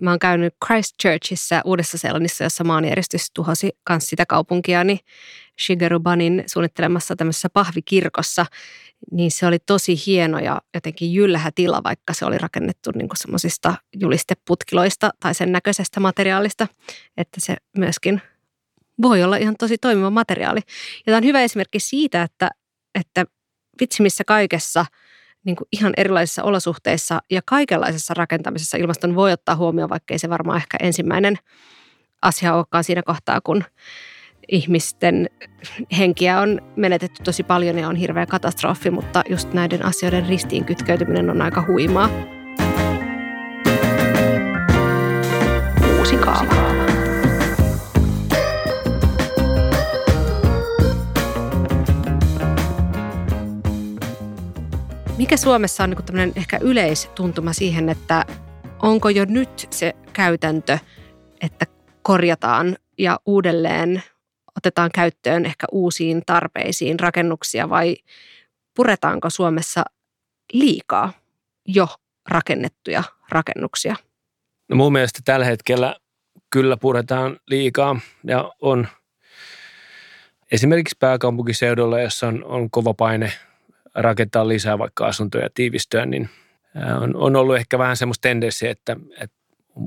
mä 0.00 0.10
oon 0.10 0.18
käynyt 0.18 0.54
Christchurchissa 0.66 1.62
Uudessa-Seelannissa, 1.64 2.44
jossa 2.44 2.64
maanjäristys 2.64 3.30
tuhosi 3.34 3.70
myös 3.88 4.04
sitä 4.06 4.26
kaupunkia, 4.26 4.84
niin 4.84 4.98
Shigeru 5.60 6.00
Banin 6.00 6.44
suunnittelemassa 6.46 7.16
tämmöisessä 7.16 7.48
pahvikirkossa, 7.50 8.46
niin 9.10 9.30
se 9.30 9.46
oli 9.46 9.58
tosi 9.58 9.94
hieno 10.06 10.38
ja 10.38 10.62
jotenkin 10.74 11.14
jyllähä 11.14 11.50
tila, 11.54 11.82
vaikka 11.82 12.14
se 12.14 12.24
oli 12.24 12.38
rakennettu 12.38 12.90
niin 12.94 13.08
semmoisista 13.14 13.74
julisteputkiloista 14.00 15.10
tai 15.20 15.34
sen 15.34 15.52
näköisestä 15.52 16.00
materiaalista, 16.00 16.68
että 17.16 17.40
se 17.40 17.56
myöskin 17.78 18.22
voi 19.02 19.22
olla 19.22 19.36
ihan 19.36 19.54
tosi 19.58 19.78
toimiva 19.78 20.10
materiaali. 20.10 20.60
Ja 20.98 21.04
tämä 21.04 21.16
on 21.16 21.24
hyvä 21.24 21.42
esimerkki 21.42 21.80
siitä, 21.80 22.22
että, 22.22 22.50
että 22.94 23.24
vitsi 23.80 24.02
missä 24.02 24.24
kaikessa 24.24 24.86
niin 25.44 25.56
kuin 25.56 25.68
ihan 25.72 25.92
erilaisissa 25.96 26.42
olosuhteissa 26.42 27.20
ja 27.30 27.40
kaikenlaisessa 27.44 28.14
rakentamisessa 28.14 28.76
ilmaston 28.76 29.14
voi 29.14 29.32
ottaa 29.32 29.56
huomioon, 29.56 29.90
vaikkei 29.90 30.18
se 30.18 30.30
varmaan 30.30 30.56
ehkä 30.56 30.76
ensimmäinen 30.80 31.36
asia 32.22 32.54
olekaan 32.54 32.84
siinä 32.84 33.02
kohtaa, 33.02 33.40
kun 33.40 33.64
ihmisten 34.48 35.30
henkiä 35.98 36.40
on 36.40 36.60
menetetty 36.76 37.22
tosi 37.22 37.42
paljon 37.42 37.78
ja 37.78 37.88
on 37.88 37.96
hirveä 37.96 38.26
katastrofi, 38.26 38.90
mutta 38.90 39.22
just 39.28 39.52
näiden 39.52 39.84
asioiden 39.84 40.26
ristiin 40.28 40.64
kytkeytyminen 40.64 41.30
on 41.30 41.42
aika 41.42 41.64
huimaa. 41.68 42.08
Uusi 45.98 46.16
kaava. 46.16 46.93
Mikä 55.18 55.36
Suomessa 55.36 55.84
on 55.84 55.90
niin 55.90 56.04
tämmöinen 56.04 56.32
ehkä 56.36 56.58
yleistuntuma 56.60 57.52
siihen, 57.52 57.88
että 57.88 58.24
onko 58.82 59.08
jo 59.08 59.24
nyt 59.28 59.66
se 59.70 59.94
käytäntö, 60.12 60.78
että 61.40 61.66
korjataan 62.02 62.76
ja 62.98 63.20
uudelleen 63.26 64.02
otetaan 64.56 64.90
käyttöön 64.94 65.46
ehkä 65.46 65.66
uusiin 65.72 66.22
tarpeisiin 66.26 67.00
rakennuksia 67.00 67.70
vai 67.70 67.96
puretaanko 68.76 69.30
Suomessa 69.30 69.84
liikaa 70.52 71.12
jo 71.66 71.88
rakennettuja 72.28 73.02
rakennuksia? 73.28 73.96
No 74.68 74.76
mun 74.76 74.92
mielestä 74.92 75.20
tällä 75.24 75.46
hetkellä 75.46 75.96
kyllä 76.50 76.76
puretaan 76.76 77.40
liikaa 77.46 78.00
ja 78.24 78.52
on 78.60 78.88
esimerkiksi 80.52 80.96
pääkaupunkiseudulla, 81.00 82.00
jossa 82.00 82.28
on, 82.28 82.44
on 82.44 82.70
kova 82.70 82.94
paine 82.94 83.32
rakentaa 83.94 84.48
lisää 84.48 84.78
vaikka 84.78 85.06
asuntoja 85.06 85.48
tiivistöä, 85.54 86.06
niin 86.06 86.28
on, 87.00 87.16
on 87.16 87.36
ollut 87.36 87.56
ehkä 87.56 87.78
vähän 87.78 87.96
semmoista 87.96 88.22
tendenssiä, 88.22 88.70
että, 88.70 88.96
että 89.20 89.36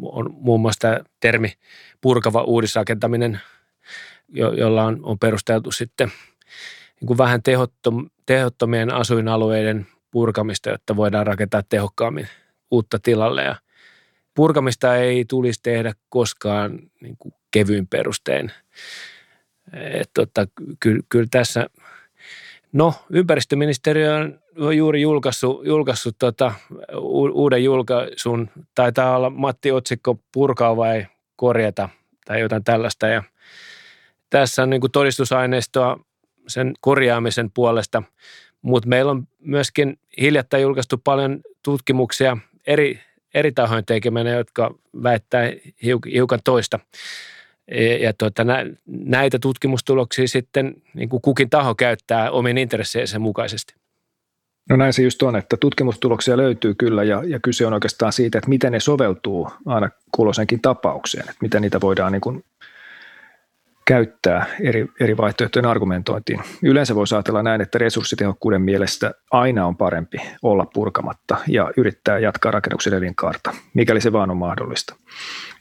on 0.02 0.30
muun 0.34 0.62
muassa 0.62 0.80
tämä 0.80 1.00
termi 1.20 1.54
purkava 2.02 2.43
uudisrakentaminen– 2.43 3.39
jo, 4.30 4.54
jolla 4.54 4.84
on, 4.84 5.00
on 5.04 5.20
perusteltu 5.20 5.72
sitten 5.72 6.12
niin 7.00 7.08
kuin 7.08 7.17
vähän 7.17 7.43
tehottom, 7.43 8.10
tehottomien 8.26 8.93
asuinalueiden 8.93 9.88
purkamista, 10.12 10.70
jotta 10.70 10.96
voidaan 10.96 11.28
rakentaa 11.28 11.63
tehokkaammin 11.70 12.28
uutta 12.72 13.00
tilalle. 13.00 13.43
Ja 13.43 13.56
purkamista 14.34 14.96
ei 14.96 15.26
tulisi 15.26 15.60
tehdä 15.63 15.93
koskaan 16.10 16.80
niin 17.02 17.17
kuin 17.20 17.34
kevyin 17.52 17.88
perustein. 17.88 18.52
Et 19.74 20.10
tota, 20.13 20.48
kyllä, 20.80 21.02
kyllä 21.10 21.28
tässä, 21.32 21.67
no 22.78 22.94
ympäristöministeriö 23.10 24.16
on 24.16 24.78
juuri 24.78 25.02
julkaissut, 25.02 25.66
julkaissut 25.66 26.16
tota, 26.20 26.54
uuden 27.34 27.63
julkaisun, 27.63 28.50
taitaa 28.76 29.18
olla 29.18 29.30
Matti 29.30 29.72
Otsikko 29.72 30.20
purkaa 30.34 30.78
vai 30.78 31.08
korjata 31.36 31.90
tai 32.26 32.40
jotain 32.40 32.63
tällaista. 32.63 33.08
Ja 33.08 33.24
tässä 34.30 34.63
on 34.63 34.70
niin 34.70 34.82
kuin 34.82 34.92
todistusaineistoa 34.92 36.00
sen 36.48 36.74
korjaamisen 36.82 37.52
puolesta, 37.52 38.04
mutta 38.62 38.90
meillä 38.90 39.12
on 39.12 39.28
myöskin 39.40 40.00
hiljattain 40.22 40.63
julkaistu 40.63 40.98
paljon 40.98 41.40
tutkimuksia 41.63 42.38
eri, 42.68 43.00
eri 43.34 43.52
tahojen 43.52 43.86
tekemänä, 43.86 44.30
jotka 44.30 44.76
väittää 45.04 45.52
hiukan 46.13 46.40
toista. 46.44 46.80
Ja, 47.71 47.97
ja 47.97 48.13
tuota, 48.13 48.45
näitä 48.86 49.39
tutkimustuloksia 49.39 50.27
sitten 50.27 50.73
niin 50.93 51.10
kuin 51.10 51.21
kukin 51.21 51.49
taho 51.49 51.75
käyttää 51.75 52.32
omien 52.32 52.58
intresseinsä 52.58 53.19
mukaisesti. 53.19 53.73
No 54.69 54.75
näin 54.75 54.93
se 54.93 55.03
just 55.03 55.21
on, 55.23 55.36
että 55.36 55.58
tutkimustuloksia 55.58 56.38
löytyy 56.38 56.75
kyllä 56.75 57.03
ja, 57.03 57.23
ja 57.25 57.39
kyse 57.39 57.65
on 57.65 57.73
oikeastaan 57.73 58.13
siitä, 58.13 58.38
että 58.38 58.49
miten 58.49 58.71
ne 58.71 58.80
soveltuu 58.80 59.49
aina 59.65 59.89
kulosenkin 60.12 60.62
tapaukseen, 60.62 61.23
että 61.23 61.41
miten 61.41 61.62
niitä 61.62 61.82
voidaan 61.82 62.12
niin 62.12 62.21
kuin 62.21 62.43
käyttää 63.88 64.45
eri, 64.62 64.88
eri 65.00 65.17
vaihtoehtojen 65.17 65.65
argumentointiin. 65.65 66.39
Yleensä 66.63 66.95
voi 66.95 67.06
ajatella 67.13 67.43
näin, 67.43 67.62
että 67.62 67.78
resurssitehokkuuden 67.78 68.62
mielestä 68.62 69.12
aina 69.32 69.65
on 69.65 69.78
parempi 69.78 70.17
olla 70.41 70.65
purkamatta 70.73 71.38
ja 71.47 71.71
yrittää 71.78 72.19
jatkaa 72.19 72.52
rakennuksen 72.52 72.93
elinkaarta, 72.93 73.54
mikäli 73.73 74.02
se 74.02 74.13
vaan 74.13 74.32
on 74.32 74.38
mahdollista. 74.38 74.95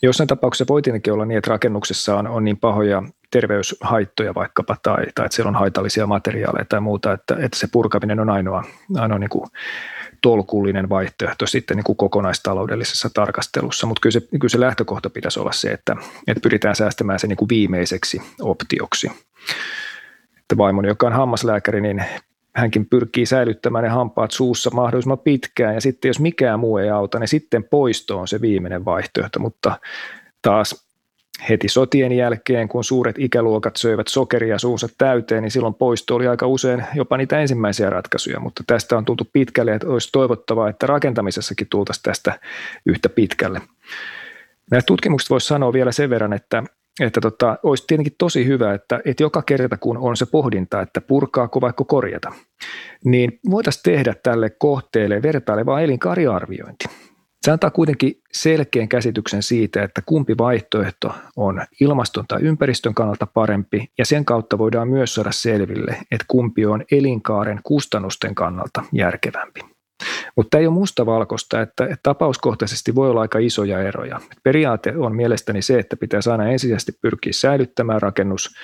Jossain 0.03 0.27
tapauksessa 0.27 0.65
voi 0.69 0.83
tietenkin 0.83 1.13
olla 1.13 1.25
niin, 1.25 1.39
että 1.39 1.51
rakennuksessa 1.51 2.17
on, 2.17 2.27
on 2.27 2.45
niin 2.45 2.57
pahoja 2.57 3.03
terveyshaittoja 3.31 4.35
vaikkapa 4.35 4.77
tai, 4.83 5.07
tai 5.15 5.27
että 5.27 5.37
siellä 5.37 5.49
on 5.49 5.55
haitallisia 5.55 6.07
materiaaleja 6.07 6.65
tai 6.65 6.81
muuta, 6.81 7.13
että, 7.13 7.37
että 7.41 7.59
se 7.59 7.69
purkaminen 7.73 8.21
on 8.21 8.31
ainoa, 8.31 8.65
ainoa 8.99 9.19
niin 9.19 9.31
kuin 9.31 9.45
tolkullinen 10.27 10.89
vaihtoehto 10.89 11.47
sitten 11.47 11.77
niin 11.77 11.85
kuin 11.85 11.97
kokonaistaloudellisessa 11.97 13.11
tarkastelussa, 13.15 13.87
mutta 13.87 14.01
kyllä 14.01 14.13
se, 14.13 14.21
kyllä 14.21 14.49
se 14.49 14.61
lähtökohta 14.61 15.11
pitäisi 15.11 15.41
olla 15.41 15.53
se, 15.53 15.71
että, 15.71 15.97
että 16.27 16.41
pyritään 16.41 16.77
säästämään 16.77 17.19
se 17.19 17.27
niin 17.27 17.37
kuin 17.37 17.49
viimeiseksi 17.49 18.23
optioksi. 18.41 19.11
Että 20.39 20.57
vaimoni, 20.57 20.89
joka 20.89 21.07
on 21.07 21.13
hammaslääkäri, 21.13 21.81
niin 21.81 22.05
hänkin 22.57 22.87
pyrkii 22.87 23.27
säilyttämään 23.27 23.85
ne 23.85 23.89
hampaat 23.89 24.31
suussa 24.31 24.71
mahdollisimman 24.71 25.19
pitkään 25.19 25.75
ja 25.75 25.81
sitten 25.81 26.09
jos 26.09 26.21
mikään 26.21 26.61
muu 26.61 26.77
ei 26.79 26.91
auta, 26.91 27.19
niin 27.19 27.29
sitten 27.29 27.65
poisto 27.65 28.19
on 28.19 28.29
se 28.29 28.41
viimeinen 28.41 28.85
vaihtoehto, 28.85 29.39
mutta 29.39 29.81
taas 30.43 30.86
heti 31.49 31.69
sotien 31.69 32.13
jälkeen, 32.13 32.69
kun 32.69 32.85
suuret 32.85 33.19
ikäluokat 33.19 33.77
söivät 33.77 34.09
sokeria 34.09 34.59
suunsa 34.59 34.89
täyteen, 34.99 35.43
niin 35.43 35.51
silloin 35.51 35.75
poisto 35.75 36.15
oli 36.15 36.27
aika 36.27 36.47
usein 36.47 36.85
jopa 36.95 37.17
niitä 37.17 37.41
ensimmäisiä 37.41 37.91
ratkaisuja, 37.91 38.41
mutta 38.41 38.63
tästä 38.67 38.97
on 38.97 39.05
tultu 39.05 39.29
pitkälle, 39.33 39.75
että 39.75 39.89
olisi 39.89 40.09
toivottavaa, 40.13 40.69
että 40.69 40.87
rakentamisessakin 40.87 41.67
tultaisiin 41.71 42.03
tästä 42.03 42.41
yhtä 42.87 43.09
pitkälle. 43.09 43.61
Näistä 44.71 44.87
tutkimuksista 44.87 45.35
voisi 45.35 45.47
sanoa 45.47 45.73
vielä 45.73 45.93
sen 45.93 46.11
verran, 46.11 46.33
että, 46.33 46.63
että 47.01 47.21
tota, 47.21 47.59
olisi 47.63 47.85
tietenkin 47.87 48.15
tosi 48.19 48.47
hyvä, 48.47 48.75
että, 48.75 49.01
että 49.05 49.23
joka 49.23 49.43
kerta 49.43 49.77
kun 49.77 49.99
on 49.99 50.17
se 50.17 50.27
pohdinta, 50.27 50.81
että 50.81 51.01
purkaako 51.01 51.61
vaikka 51.61 51.85
korjata, 51.85 52.33
niin 53.05 53.41
voitaisiin 53.51 53.83
tehdä 53.83 54.15
tälle 54.23 54.51
kohteelle 54.51 55.23
vertaileva 55.23 55.81
elinkaariarviointi 55.81 56.85
Se 57.47 57.53
antaa 57.53 57.71
kuitenkin 57.71 58.21
selkeän 58.33 58.89
käsityksen 58.89 59.43
siitä, 59.43 59.83
että 59.83 60.03
kumpi 60.07 60.39
vaihtoehto 60.39 61.15
on 61.37 61.63
ilmaston 61.81 62.25
tai 62.29 62.43
ympäristön 62.43 62.95
kannalta 62.95 63.27
parempi, 63.27 63.91
ja 63.99 64.07
sen 64.07 64.25
kautta 64.25 64.59
voidaan 64.59 64.89
myös 64.89 65.15
saada 65.15 65.33
selville, 65.33 65.93
että 65.93 66.25
kumpi 66.29 66.67
on 66.67 66.85
elinkaaren 66.93 67.61
kustannusten 67.65 68.35
kannalta 68.35 68.85
järkevämpi. 68.93 69.61
Mutta 70.37 70.59
ei 70.59 70.67
ole 70.67 70.75
mustavalkoista, 70.75 71.61
että 71.61 71.97
tapauskohtaisesti 72.03 72.95
voi 72.95 73.11
olla 73.11 73.21
aika 73.21 73.39
isoja 73.39 73.83
eroja. 73.83 74.21
Periaate 74.43 74.97
on 74.97 75.17
mielestäni 75.17 75.63
se, 75.63 75.79
että 75.79 75.97
pitää 75.97 76.21
aina 76.31 76.49
ensisijaisesti 76.49 76.93
pyrkiä 77.01 77.33
säilyttämään 77.33 78.03
rakennus, 78.03 78.57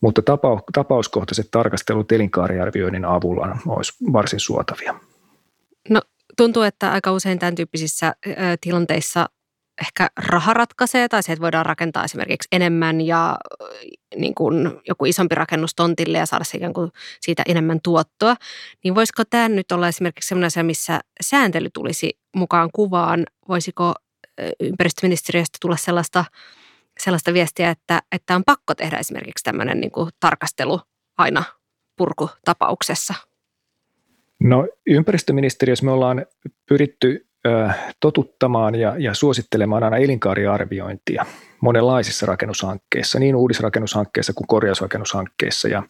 mutta 0.00 0.22
tapauskohtaiset 0.72 1.48
tarkastelut 1.50 2.12
elinkaariarvioinnin 2.12 3.04
avulla 3.04 3.56
olisi 3.66 3.92
varsin 4.12 4.40
suotavia. 4.40 4.94
Tuntuu, 6.36 6.62
että 6.62 6.92
aika 6.92 7.12
usein 7.12 7.38
tämän 7.38 7.54
tyyppisissä 7.54 8.14
tilanteissa 8.60 9.26
ehkä 9.80 10.10
raha 10.16 10.54
ratkaisee 10.54 11.08
tai 11.08 11.22
se, 11.22 11.32
että 11.32 11.42
voidaan 11.42 11.66
rakentaa 11.66 12.04
esimerkiksi 12.04 12.48
enemmän 12.52 13.00
ja 13.00 13.38
niin 14.16 14.34
kuin 14.34 14.80
joku 14.88 15.04
isompi 15.04 15.34
rakennus 15.34 15.74
tontille 15.74 16.18
ja 16.18 16.26
saada 16.26 16.44
ikään 16.54 16.72
kuin 16.72 16.90
siitä 17.20 17.42
enemmän 17.48 17.80
tuottoa, 17.84 18.36
niin 18.84 18.94
voisiko 18.94 19.24
tämä 19.24 19.48
nyt 19.48 19.72
olla 19.72 19.88
esimerkiksi 19.88 20.28
sellainen 20.28 20.46
asia, 20.46 20.64
missä 20.64 21.00
sääntely 21.20 21.68
tulisi 21.74 22.18
mukaan 22.36 22.70
kuvaan? 22.72 23.26
Voisiko 23.48 23.94
ympäristöministeriöstä 24.60 25.58
tulla 25.60 25.76
sellaista, 25.76 26.24
sellaista 26.98 27.32
viestiä, 27.32 27.70
että, 27.70 28.02
että 28.12 28.36
on 28.36 28.42
pakko 28.46 28.74
tehdä 28.74 28.96
esimerkiksi 28.98 29.44
tämmöinen 29.44 29.80
niin 29.80 29.90
kuin 29.90 30.10
tarkastelu 30.20 30.80
aina 31.18 31.44
purkutapauksessa? 31.96 33.14
No 34.40 34.68
ympäristöministeriössä 34.86 35.84
me 35.84 35.90
ollaan 35.90 36.26
pyritty 36.68 37.26
totuttamaan 38.00 38.74
ja, 38.74 38.94
ja 38.98 39.14
suosittelemaan 39.14 39.82
aina 39.82 39.96
elinkaariarviointia 39.96 41.26
monenlaisissa 41.60 42.26
rakennushankkeissa, 42.26 43.18
niin 43.18 43.36
uudisrakennushankkeissa 43.36 44.32
kuin 44.32 44.46
korjausrakennushankkeissa. 44.46 45.68
Ja, 45.68 45.82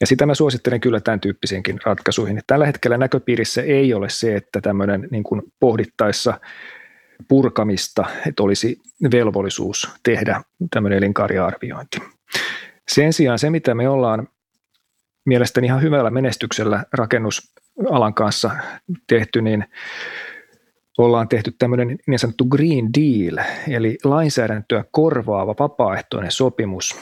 ja 0.00 0.06
sitä 0.06 0.26
mä 0.26 0.34
suosittelen 0.34 0.80
kyllä 0.80 1.00
tämän 1.00 1.20
tyyppisiinkin 1.20 1.78
ratkaisuihin. 1.84 2.40
Tällä 2.46 2.66
hetkellä 2.66 2.98
näköpiirissä 2.98 3.62
ei 3.62 3.94
ole 3.94 4.08
se, 4.08 4.36
että 4.36 4.60
tämmöinen 4.60 5.08
niin 5.10 5.22
kuin 5.22 5.42
pohdittaessa 5.60 6.40
purkamista, 7.28 8.04
että 8.26 8.42
olisi 8.42 8.80
velvollisuus 9.12 9.90
tehdä 10.02 10.42
tämmöinen 10.70 10.98
elinkaariarviointi. 10.98 11.98
Sen 12.88 13.12
sijaan 13.12 13.38
se, 13.38 13.50
mitä 13.50 13.74
me 13.74 13.88
ollaan 13.88 14.28
mielestäni 15.26 15.66
ihan 15.66 15.82
hyvällä 15.82 16.10
menestyksellä 16.10 16.84
rakennusalan 16.92 18.14
kanssa 18.14 18.50
tehty, 19.06 19.42
niin 19.42 19.64
ollaan 20.98 21.28
tehty 21.28 21.52
tämmöinen 21.58 21.98
niin 22.06 22.18
sanottu 22.18 22.44
Green 22.44 22.88
Deal, 22.94 23.46
eli 23.68 23.98
lainsäädäntöä 24.04 24.84
korvaava 24.90 25.54
vapaaehtoinen 25.58 26.32
sopimus 26.32 26.96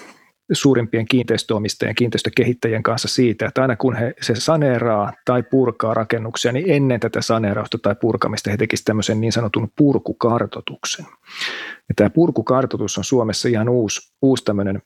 suurimpien 0.52 1.06
kiinteistöomistajien 1.06 1.94
kiinteistökehittäjien 1.94 2.82
kanssa 2.82 3.08
siitä, 3.08 3.46
että 3.46 3.62
aina 3.62 3.76
kun 3.76 3.96
he 3.96 4.14
se 4.20 4.34
saneeraa 4.34 5.12
tai 5.24 5.42
purkaa 5.42 5.94
rakennuksia, 5.94 6.52
niin 6.52 6.70
ennen 6.70 7.00
tätä 7.00 7.20
saneerausta 7.20 7.78
tai 7.78 7.94
purkamista 8.00 8.50
he 8.50 8.56
tekisivät 8.56 8.84
tämmöisen 8.84 9.20
niin 9.20 9.32
sanotun 9.32 9.70
purkukartotuksen. 9.76 11.06
Ja 11.88 11.94
tämä 11.96 12.10
purkukartoitus 12.10 12.98
on 12.98 13.04
Suomessa 13.04 13.48
ihan 13.48 13.68
uusi, 13.68 14.14
uusi 14.22 14.44
tämmöinen 14.44 14.82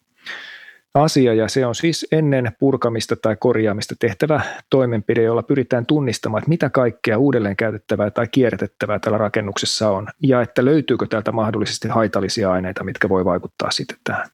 asia 0.98 1.34
ja 1.34 1.48
se 1.48 1.66
on 1.66 1.74
siis 1.74 2.06
ennen 2.12 2.52
purkamista 2.58 3.16
tai 3.16 3.36
korjaamista 3.36 3.94
tehtävä 3.98 4.40
toimenpide, 4.70 5.22
jolla 5.22 5.42
pyritään 5.42 5.86
tunnistamaan, 5.86 6.38
että 6.38 6.48
mitä 6.48 6.70
kaikkea 6.70 7.18
uudelleen 7.18 7.56
käytettävää 7.56 8.10
tai 8.10 8.26
kierrätettävää 8.30 8.98
tällä 8.98 9.18
rakennuksessa 9.18 9.90
on 9.90 10.08
ja 10.22 10.42
että 10.42 10.64
löytyykö 10.64 11.06
täältä 11.06 11.32
mahdollisesti 11.32 11.88
haitallisia 11.88 12.52
aineita, 12.52 12.84
mitkä 12.84 13.08
voi 13.08 13.24
vaikuttaa 13.24 13.70
sitten 13.70 13.98
tähän. 14.04 14.28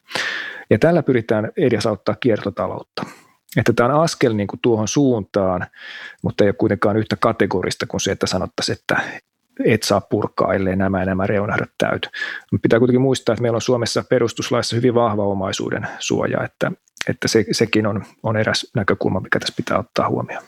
Ja 0.71 0.79
tällä 0.79 1.03
pyritään 1.03 1.53
edesauttaa 1.57 2.15
kiertotaloutta. 2.21 3.07
Että 3.57 3.73
tämä 3.73 3.95
on 3.95 4.03
askel 4.03 4.35
niin 4.35 4.47
kuin 4.47 4.61
tuohon 4.63 4.89
suuntaan, 4.89 5.67
mutta 6.23 6.45
ei 6.45 6.49
ole 6.49 6.55
kuitenkaan 6.59 6.97
yhtä 6.97 7.17
kategorista 7.21 7.87
kuin 7.87 8.01
se, 8.01 8.13
että 8.13 8.27
sanottaisiin, 8.27 8.79
että 8.81 9.01
et 9.65 9.83
saa 9.83 10.01
purkaa, 10.01 10.55
ellei 10.55 10.77
nämä 10.77 11.05
nämä 11.05 11.27
reunahdot 11.27 11.71
täyty. 11.79 12.09
Pitää 12.63 12.79
kuitenkin 12.79 13.01
muistaa, 13.01 13.33
että 13.33 13.43
meillä 13.43 13.57
on 13.57 13.63
Suomessa 13.63 14.05
perustuslaissa 14.11 14.77
hyvin 14.77 14.95
vahva 14.95 15.25
omaisuuden 15.25 15.89
suoja, 15.99 16.45
että, 16.45 16.73
että 17.09 17.29
se, 17.29 17.45
sekin 17.53 17.87
on, 17.87 18.05
on 18.23 18.37
eräs 18.37 18.71
näkökulma, 18.77 19.21
mikä 19.21 19.39
tässä 19.39 19.55
pitää 19.57 19.79
ottaa 19.79 20.09
huomioon. 20.09 20.45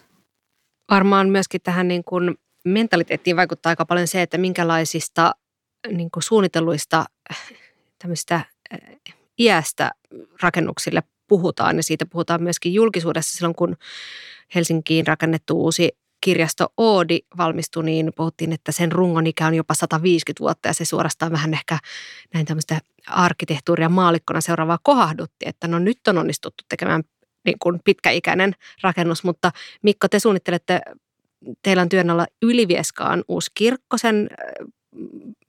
Varmaan 0.90 1.28
myöskin 1.28 1.60
tähän 1.60 1.88
niin 1.88 2.04
kuin 2.04 2.34
mentaliteettiin 2.64 3.36
vaikuttaa 3.36 3.70
aika 3.70 3.86
paljon 3.86 4.06
se, 4.06 4.22
että 4.22 4.38
minkälaisista 4.38 5.34
niin 5.90 6.10
kuin 6.10 6.22
suunnitelluista 6.22 7.04
tämmöistä 7.98 8.40
eh, 8.70 8.98
iästä 9.38 9.90
rakennuksille 10.42 11.02
puhutaan 11.28 11.76
ja 11.76 11.82
siitä 11.82 12.06
puhutaan 12.06 12.42
myöskin 12.42 12.74
julkisuudessa 12.74 13.36
silloin, 13.36 13.54
kun 13.54 13.76
Helsinkiin 14.54 15.06
rakennettu 15.06 15.60
uusi 15.62 15.96
kirjasto 16.20 16.72
Oodi 16.76 17.18
valmistui, 17.36 17.84
niin 17.84 18.12
puhuttiin, 18.16 18.52
että 18.52 18.72
sen 18.72 18.92
rungon 18.92 19.26
ikä 19.26 19.46
on 19.46 19.54
jopa 19.54 19.74
150 19.74 20.40
vuotta 20.40 20.68
ja 20.68 20.74
se 20.74 20.84
suorastaan 20.84 21.32
vähän 21.32 21.54
ehkä 21.54 21.78
näin 22.34 22.46
tämmöistä 22.46 22.80
arkkitehtuuria 23.06 23.88
maalikkona 23.88 24.40
seuraavaa 24.40 24.78
kohahdutti, 24.82 25.46
että 25.46 25.68
no 25.68 25.78
nyt 25.78 26.08
on 26.08 26.18
onnistuttu 26.18 26.64
tekemään 26.68 27.02
niin 27.44 27.58
kuin 27.58 27.80
pitkäikäinen 27.84 28.52
rakennus, 28.82 29.24
mutta 29.24 29.52
Mikko, 29.82 30.08
te 30.08 30.18
suunnittelette, 30.18 30.80
teillä 31.62 31.82
on 31.82 31.88
työn 31.88 32.10
alla 32.10 32.26
Ylivieskaan 32.42 33.24
uusi 33.28 33.50
kirkko 33.54 33.98
sen 33.98 34.30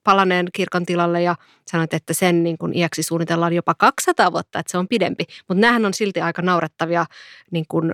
palaneen 0.04 0.48
kirkon 0.54 0.86
tilalle 0.86 1.22
ja 1.22 1.36
sanoit, 1.68 1.94
että 1.94 2.14
sen 2.14 2.44
niin 2.44 2.58
kuin 2.58 2.78
iäksi 2.78 3.04
suunnitellaan 3.04 3.54
jopa 3.54 3.74
200 3.74 4.32
vuotta, 4.32 4.60
että 4.60 4.72
se 4.72 4.78
on 4.78 4.88
pidempi. 4.88 5.24
Mutta 5.48 5.62
nämähän 5.62 5.86
on 5.86 5.94
silti 5.94 6.22
aika 6.22 6.42
naurettavia 6.42 7.06
niin 7.52 7.66
kuin 7.68 7.94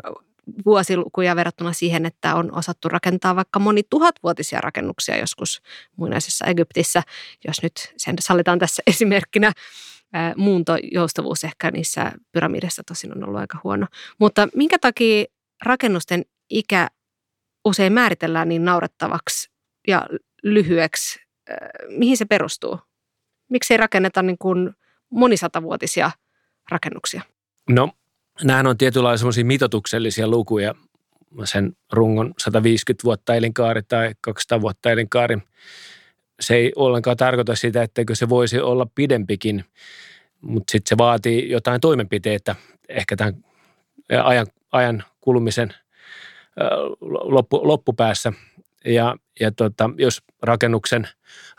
vuosilukuja 0.66 1.36
verrattuna 1.36 1.74
siihen, 1.74 2.06
että 2.06 2.36
on 2.36 2.58
osattu 2.58 2.90
rakentaa 2.90 3.36
vaikka 3.36 3.60
moni 3.60 3.84
tuhatvuotisia 3.90 4.62
rakennuksia 4.62 5.18
joskus 5.18 5.62
muinaisessa 5.96 6.46
Egyptissä, 6.46 7.04
jos 7.48 7.64
nyt 7.64 7.94
sen 7.98 8.16
sallitaan 8.20 8.60
tässä 8.60 8.84
esimerkkinä. 8.92 9.52
Muuntojoustavuus 10.36 11.44
ehkä 11.44 11.72
niissä 11.72 12.12
pyramideissa 12.32 12.84
tosin 12.88 13.18
on 13.18 13.24
ollut 13.24 13.40
aika 13.40 13.60
huono. 13.64 13.88
Mutta 14.20 14.48
minkä 14.56 14.80
takia 14.80 15.26
rakennusten 15.66 16.26
ikä 16.50 16.88
usein 17.66 17.94
määritellään 17.94 18.50
niin 18.50 18.66
naurettavaksi 18.66 19.52
ja 19.88 20.08
lyhyeksi? 20.44 21.20
Mihin 21.88 22.18
se 22.18 22.26
perustuu? 22.26 22.80
Miksi 23.50 23.74
ei 23.74 23.78
rakenneta 23.78 24.22
niin 24.22 24.38
kuin 24.38 24.74
monisatavuotisia 25.10 26.12
rakennuksia? 26.72 27.22
No 27.70 27.90
Nämähän 28.42 28.68
on 28.68 28.78
tietynlaisia 28.78 29.18
semmoisia 29.18 29.46
mitotuksellisia 29.46 30.28
lukuja, 30.28 30.76
sen 31.44 31.76
rungon 31.92 32.34
150 32.38 33.04
vuotta 33.04 33.36
elinkaari 33.36 33.82
tai 33.84 34.16
200 34.22 34.62
vuotta 34.62 34.92
elinkaari. 34.92 35.38
Se 36.40 36.56
ei 36.56 36.72
ollenkaan 36.76 37.18
tarkoita 37.18 37.56
sitä, 37.56 37.84
etteikö 37.84 38.16
se 38.16 38.30
voisi 38.30 38.60
olla 38.60 38.88
pidempikin, 38.96 39.66
mutta 40.42 40.72
sitten 40.72 40.90
se 40.90 40.98
vaatii 40.98 41.50
jotain 41.50 41.82
toimenpiteitä 41.82 42.56
ehkä 42.90 43.16
tämän 43.16 43.44
ajan, 44.24 44.48
ajan 44.72 45.04
kulumisen 45.22 45.74
loppu, 47.02 47.68
loppupäässä. 47.68 48.34
Ja, 48.86 49.16
ja 49.40 49.52
tota, 49.52 49.90
jos 49.98 50.22
rakennuksen 50.42 51.08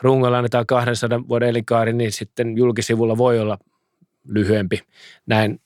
rungolla 0.03 0.39
annetaan 0.39 0.67
200 0.67 1.29
vuoden 1.29 1.49
elinkaari, 1.49 1.93
niin 1.93 2.13
sitten 2.13 2.57
julkisivulla 2.57 3.19
voi 3.19 3.41
olla 3.41 3.59
lyhyempi. 4.29 4.81
Näin 5.27 5.61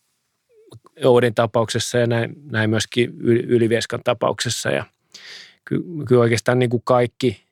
Oudin 1.04 1.34
tapauksessa 1.34 1.98
ja 1.98 2.06
näin, 2.06 2.34
näin 2.50 2.70
myöskin 2.70 3.10
Ylivieskan 3.24 4.00
tapauksessa. 4.04 4.70
Ja 4.70 4.84
kyllä, 5.64 6.04
kyllä 6.08 6.22
oikeastaan 6.22 6.58
niin 6.58 6.70
kuin 6.70 6.82
kaikki, 6.84 7.44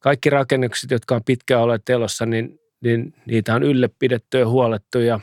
kaikki 0.00 0.30
rakennukset, 0.30 0.90
jotka 0.90 1.14
on 1.14 1.24
pitkään 1.24 1.62
olleet 1.62 1.84
telossa, 1.84 2.26
niin, 2.26 2.60
niin 2.80 3.14
niitä 3.26 3.54
on 3.54 3.62
ylläpidetty 3.62 4.38
ja 4.38 4.48
huolettu 4.48 4.98
ja, 4.98 5.20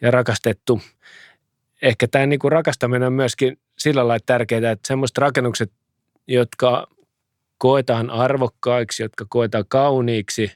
ja 0.00 0.10
rakastettu. 0.10 0.80
Ehkä 1.82 2.08
tämä 2.08 2.26
niin 2.26 2.38
kuin 2.38 2.52
rakastaminen 2.52 3.06
on 3.06 3.12
myöskin 3.12 3.58
sillä 3.78 4.08
lailla 4.08 4.24
tärkeää, 4.26 4.70
että 4.70 4.88
semmoiset 4.88 5.18
rakennukset, 5.18 5.72
jotka 6.26 6.86
koetaan 7.58 8.10
arvokkaiksi, 8.10 9.02
jotka 9.02 9.26
koetaan 9.28 9.64
kauniiksi, 9.68 10.52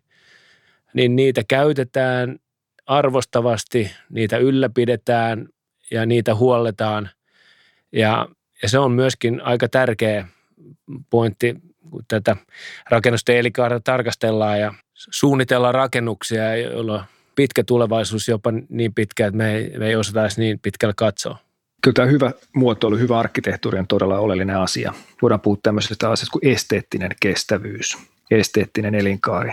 niin 0.94 1.16
niitä 1.16 1.42
käytetään 1.48 2.38
arvostavasti, 2.87 3.90
niitä 4.10 4.37
ylläpidetään 4.37 5.48
ja 5.90 6.07
niitä 6.07 6.35
huolletaan. 6.35 7.11
Ja, 7.92 8.29
ja 8.62 8.68
se 8.68 8.79
on 8.79 8.92
myöskin 8.92 9.40
aika 9.40 9.68
tärkeä 9.68 10.29
pointti, 11.11 11.57
kun 11.90 12.05
tätä 12.09 12.37
rakennusten 12.90 13.53
tarkastellaan 13.85 14.61
ja 14.61 14.75
suunnitellaan 14.94 15.75
rakennuksia, 15.75 16.57
joilla 16.57 17.05
pitkä 17.35 17.64
tulevaisuus 17.64 18.29
jopa 18.29 18.53
niin 18.68 18.94
pitkä, 18.94 19.27
että 19.27 19.38
me 19.38 19.55
ei, 19.55 19.79
me 19.79 19.88
ei 19.88 19.97
osata 19.97 20.23
edes 20.23 20.38
niin 20.38 20.59
pitkälle 20.59 20.94
katsoa. 20.97 21.38
Kyllä 21.83 21.94
tämä 21.94 22.09
hyvä 22.09 22.33
muotoilu, 22.55 22.97
hyvä 22.97 23.18
arkkitehtuuri 23.18 23.79
on 23.79 23.87
todella 23.87 24.18
oleellinen 24.18 24.57
asia. 24.57 24.92
Voidaan 25.23 25.40
puhua 25.40 25.59
tämmöisestä 25.62 26.11
asiasta 26.11 26.33
kuin 26.33 26.53
esteettinen 26.53 27.11
kestävyys. 27.20 27.99
esteettinen 28.31 28.94
elinkaari. 28.94 29.53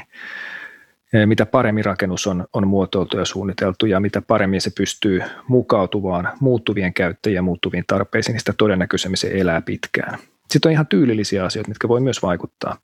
Mitä 1.25 1.45
paremmin 1.45 1.85
rakennus 1.85 2.27
on, 2.27 2.45
on 2.53 2.67
muotoiltu 2.67 3.17
ja 3.17 3.25
suunniteltu 3.25 3.85
ja 3.85 3.99
mitä 3.99 4.21
paremmin 4.21 4.61
se 4.61 4.71
pystyy 4.77 5.21
mukautuvaan 5.47 6.29
muuttuvien 6.39 6.93
käyttäjien 6.93 7.35
ja 7.35 7.41
muuttuviin 7.41 7.83
tarpeisiin, 7.87 8.33
niin 8.33 8.39
sitä 8.39 8.53
todennäköisemmin 8.57 9.17
se 9.17 9.31
elää 9.33 9.61
pitkään. 9.61 10.19
Sitten 10.49 10.69
on 10.69 10.73
ihan 10.73 10.87
tyylillisiä 10.87 11.45
asioita, 11.45 11.69
mitkä 11.69 11.87
voi 11.87 12.01
myös 12.01 12.21
vaikuttaa. 12.23 12.77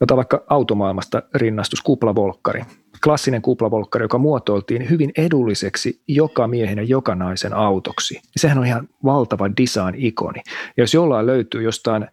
Jota 0.00 0.16
vaikka 0.16 0.44
automaailmasta 0.48 1.22
rinnastus 1.34 1.82
kuplavolkkari. 1.82 2.62
Klassinen 3.04 3.42
kuplavolkkari, 3.42 4.04
joka 4.04 4.18
muotoiltiin 4.18 4.90
hyvin 4.90 5.12
edulliseksi 5.18 6.02
joka 6.08 6.48
miehen 6.48 6.78
ja 6.78 6.84
joka 6.84 7.14
naisen 7.14 7.54
autoksi. 7.54 8.20
Sehän 8.36 8.58
on 8.58 8.66
ihan 8.66 8.88
valtava 9.04 9.48
design-ikoni. 9.48 10.40
Ja 10.46 10.82
jos 10.82 10.94
jollain 10.94 11.26
löytyy 11.26 11.62
jostain 11.62 12.06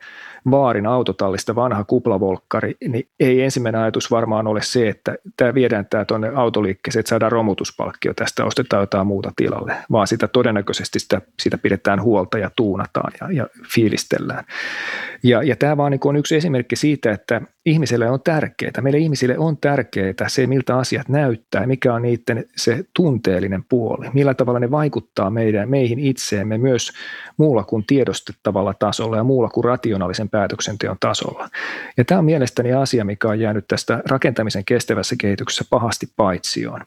Vaarin 0.52 0.86
autotallista 0.86 1.56
vanha 1.56 1.84
kuplavolkkari, 1.84 2.76
niin 2.88 3.08
ei 3.20 3.42
ensimmäinen 3.42 3.82
ajatus 3.82 4.12
varmaan 4.12 4.48
ole 4.48 4.62
se, 4.62 4.90
että 4.90 5.16
tämä 5.38 5.54
viedään 5.54 5.86
tämä 5.90 6.06
tuonne 6.06 6.32
autoliikkeeseen, 6.36 7.00
että 7.00 7.10
saadaan 7.10 7.32
romutuspalkkio 7.32 8.14
tästä, 8.14 8.46
ostetaan 8.46 8.84
jotain 8.84 9.08
muuta 9.08 9.32
tilalle, 9.36 9.76
vaan 9.92 10.08
sitä 10.08 10.28
todennäköisesti 10.28 11.00
sitä, 11.00 11.22
sitä 11.40 11.58
pidetään 11.58 12.02
huolta 12.02 12.38
ja 12.38 12.52
tuunataan 12.56 13.14
ja, 13.22 13.32
ja 13.32 13.48
fiilistellään. 13.74 14.44
Ja, 15.24 15.44
ja 15.44 15.56
tämä 15.56 15.78
vaan 15.78 15.92
niin 15.92 16.00
on 16.04 16.16
yksi 16.16 16.36
esimerkki 16.36 16.76
siitä, 16.76 17.12
että 17.12 17.42
ihmiselle 17.66 18.10
on 18.10 18.22
tärkeää, 18.24 18.82
meille 18.82 19.00
ihmisille 19.00 19.38
on 19.38 19.58
tärkeää 19.58 20.14
se, 20.28 20.48
miltä 20.48 20.78
asiat 20.78 21.10
näyttää, 21.10 21.68
mikä 21.68 21.94
on 21.94 22.02
niiden 22.02 22.46
se 22.56 22.86
tunteellinen 22.94 23.64
puoli, 23.64 24.10
millä 24.14 24.34
tavalla 24.34 24.60
ne 24.60 24.72
vaikuttaa 24.72 25.30
meidän, 25.30 25.70
meihin 25.70 26.00
itseemme 26.00 26.58
myös 26.58 26.92
muulla 27.38 27.64
kuin 27.64 27.84
tiedostettavalla 27.88 28.74
tasolla 28.74 29.18
ja 29.18 29.24
muulla 29.24 29.50
kuin 29.50 29.64
rationaalisen 29.64 30.30
päätöksenteon 30.30 30.98
tasolla. 31.00 31.50
Ja 31.98 32.06
tämä 32.06 32.20
on 32.20 32.26
mielestäni 32.26 32.74
asia, 32.74 33.06
mikä 33.06 33.28
on 33.28 33.40
jäänyt 33.40 33.66
tästä 33.68 34.02
rakentamisen 34.10 34.66
kestävässä 34.66 35.16
kehityksessä 35.20 35.66
pahasti 35.70 36.08
paitsioon. 36.16 36.82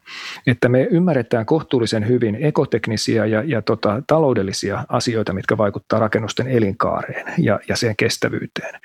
Että 0.47 0.69
me 0.69 0.89
ymmärretään 0.91 1.47
kohtuullisen 1.47 2.09
hyvin 2.09 2.37
ekoteknisiä 2.41 3.27
ja, 3.27 3.43
ja 3.47 3.63
tota, 3.63 4.03
taloudellisia 4.07 4.85
asioita, 4.89 5.33
mitkä 5.33 5.57
vaikuttaa 5.57 6.01
rakennusten 6.01 6.49
elinkaareen 6.49 7.33
ja, 7.39 7.61
ja 7.69 7.77
sen 7.77 7.97
kestävyyteen. 7.97 8.81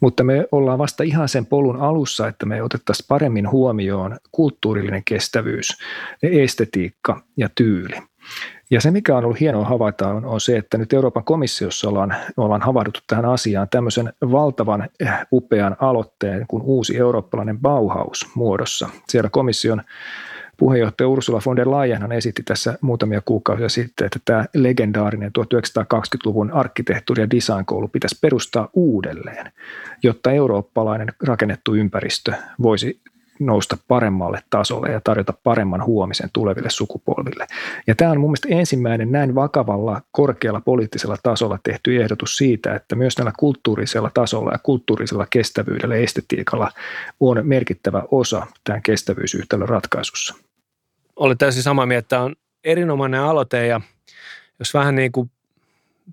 Mutta 0.00 0.24
me 0.24 0.48
ollaan 0.52 0.78
vasta 0.78 1.02
ihan 1.04 1.28
sen 1.28 1.37
polun 1.46 1.80
alussa, 1.80 2.28
että 2.28 2.46
me 2.46 2.62
otettaisiin 2.62 3.06
paremmin 3.08 3.50
huomioon 3.50 4.16
kulttuurillinen 4.32 5.04
kestävyys, 5.04 5.78
estetiikka 6.22 7.22
ja 7.36 7.48
tyyli. 7.54 7.96
Ja 8.70 8.80
se, 8.80 8.90
mikä 8.90 9.16
on 9.16 9.24
ollut 9.24 9.40
hienoa 9.40 9.64
havaita, 9.64 10.08
on, 10.08 10.24
on 10.24 10.40
se, 10.40 10.56
että 10.56 10.78
nyt 10.78 10.92
Euroopan 10.92 11.24
komissiossa 11.24 11.88
ollaan, 11.88 12.16
ollaan 12.36 12.62
havahduttu 12.62 13.00
tähän 13.06 13.24
asiaan 13.24 13.68
tämmöisen 13.70 14.12
valtavan 14.22 14.88
eh, 15.00 15.10
upean 15.32 15.76
aloitteen 15.80 16.44
kuin 16.48 16.62
uusi 16.62 16.96
eurooppalainen 16.96 17.58
Bauhaus 17.58 18.26
muodossa. 18.34 18.88
Siellä 19.08 19.30
komission 19.30 19.82
puheenjohtaja 20.58 21.08
Ursula 21.08 21.40
von 21.46 21.56
der 21.56 21.70
Leyenhan 21.70 22.12
esitti 22.12 22.42
tässä 22.42 22.78
muutamia 22.80 23.22
kuukausia 23.24 23.68
sitten, 23.68 24.06
että 24.06 24.18
tämä 24.24 24.44
legendaarinen 24.54 25.32
1920-luvun 25.38 26.50
arkkitehtuuri- 26.50 27.20
ja 27.20 27.30
designkoulu 27.30 27.88
pitäisi 27.88 28.18
perustaa 28.20 28.68
uudelleen, 28.72 29.52
jotta 30.02 30.32
eurooppalainen 30.32 31.08
rakennettu 31.22 31.74
ympäristö 31.74 32.32
voisi 32.62 33.00
nousta 33.40 33.76
paremmalle 33.88 34.42
tasolle 34.50 34.90
ja 34.90 35.00
tarjota 35.04 35.34
paremman 35.44 35.84
huomisen 35.84 36.30
tuleville 36.32 36.70
sukupolville. 36.70 37.46
Ja 37.86 37.94
tämä 37.94 38.10
on 38.10 38.20
mun 38.20 38.30
mielestä 38.30 38.48
ensimmäinen 38.50 39.12
näin 39.12 39.34
vakavalla, 39.34 40.00
korkealla 40.12 40.60
poliittisella 40.60 41.16
tasolla 41.22 41.58
tehty 41.62 42.02
ehdotus 42.02 42.36
siitä, 42.36 42.74
että 42.74 42.96
myös 42.96 43.18
näillä 43.18 43.32
kulttuurisella 43.38 44.10
tasolla 44.14 44.52
ja 44.52 44.58
kulttuurisella 44.62 45.26
kestävyydellä 45.30 45.96
ja 45.96 46.02
estetiikalla 46.02 46.70
on 47.20 47.40
merkittävä 47.42 48.02
osa 48.10 48.46
tämän 48.64 48.82
kestävyysyhtälön 48.82 49.68
ratkaisussa. 49.68 50.47
Olen 51.18 51.38
täysin 51.38 51.62
samaa 51.62 51.86
mieltä, 51.86 52.04
että 52.04 52.20
on 52.20 52.36
erinomainen 52.64 53.20
aloite 53.20 53.66
ja 53.66 53.80
jos 54.58 54.74
vähän 54.74 54.94
niin 54.94 55.12
kuin 55.12 55.30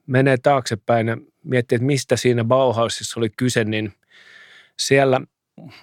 menee 0.07 0.37
taaksepäin 0.37 1.07
ja 1.07 1.17
miettii, 1.43 1.75
että 1.75 1.85
mistä 1.85 2.15
siinä 2.15 2.43
Bauhausissa 2.43 3.19
oli 3.19 3.29
kyse, 3.29 3.63
niin 3.63 3.93
siellä 4.77 5.21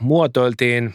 muotoiltiin 0.00 0.94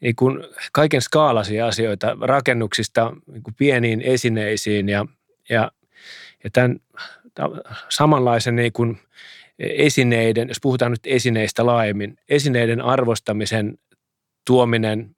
niin 0.00 0.16
kuin 0.16 0.38
kaiken 0.72 1.02
skaalaisia 1.02 1.66
asioita 1.66 2.16
rakennuksista 2.20 3.12
niin 3.32 3.42
kuin 3.42 3.54
pieniin 3.54 4.00
esineisiin 4.00 4.88
ja, 4.88 5.06
ja, 5.48 5.70
ja 6.44 6.50
tämän 6.52 6.80
samanlaisen 7.88 8.56
niin 8.56 8.72
kuin 8.72 8.98
esineiden, 9.58 10.48
jos 10.48 10.60
puhutaan 10.62 10.90
nyt 10.90 11.00
esineistä 11.04 11.66
laajemmin, 11.66 12.18
esineiden 12.28 12.80
arvostamisen 12.80 13.78
tuominen 14.46 15.16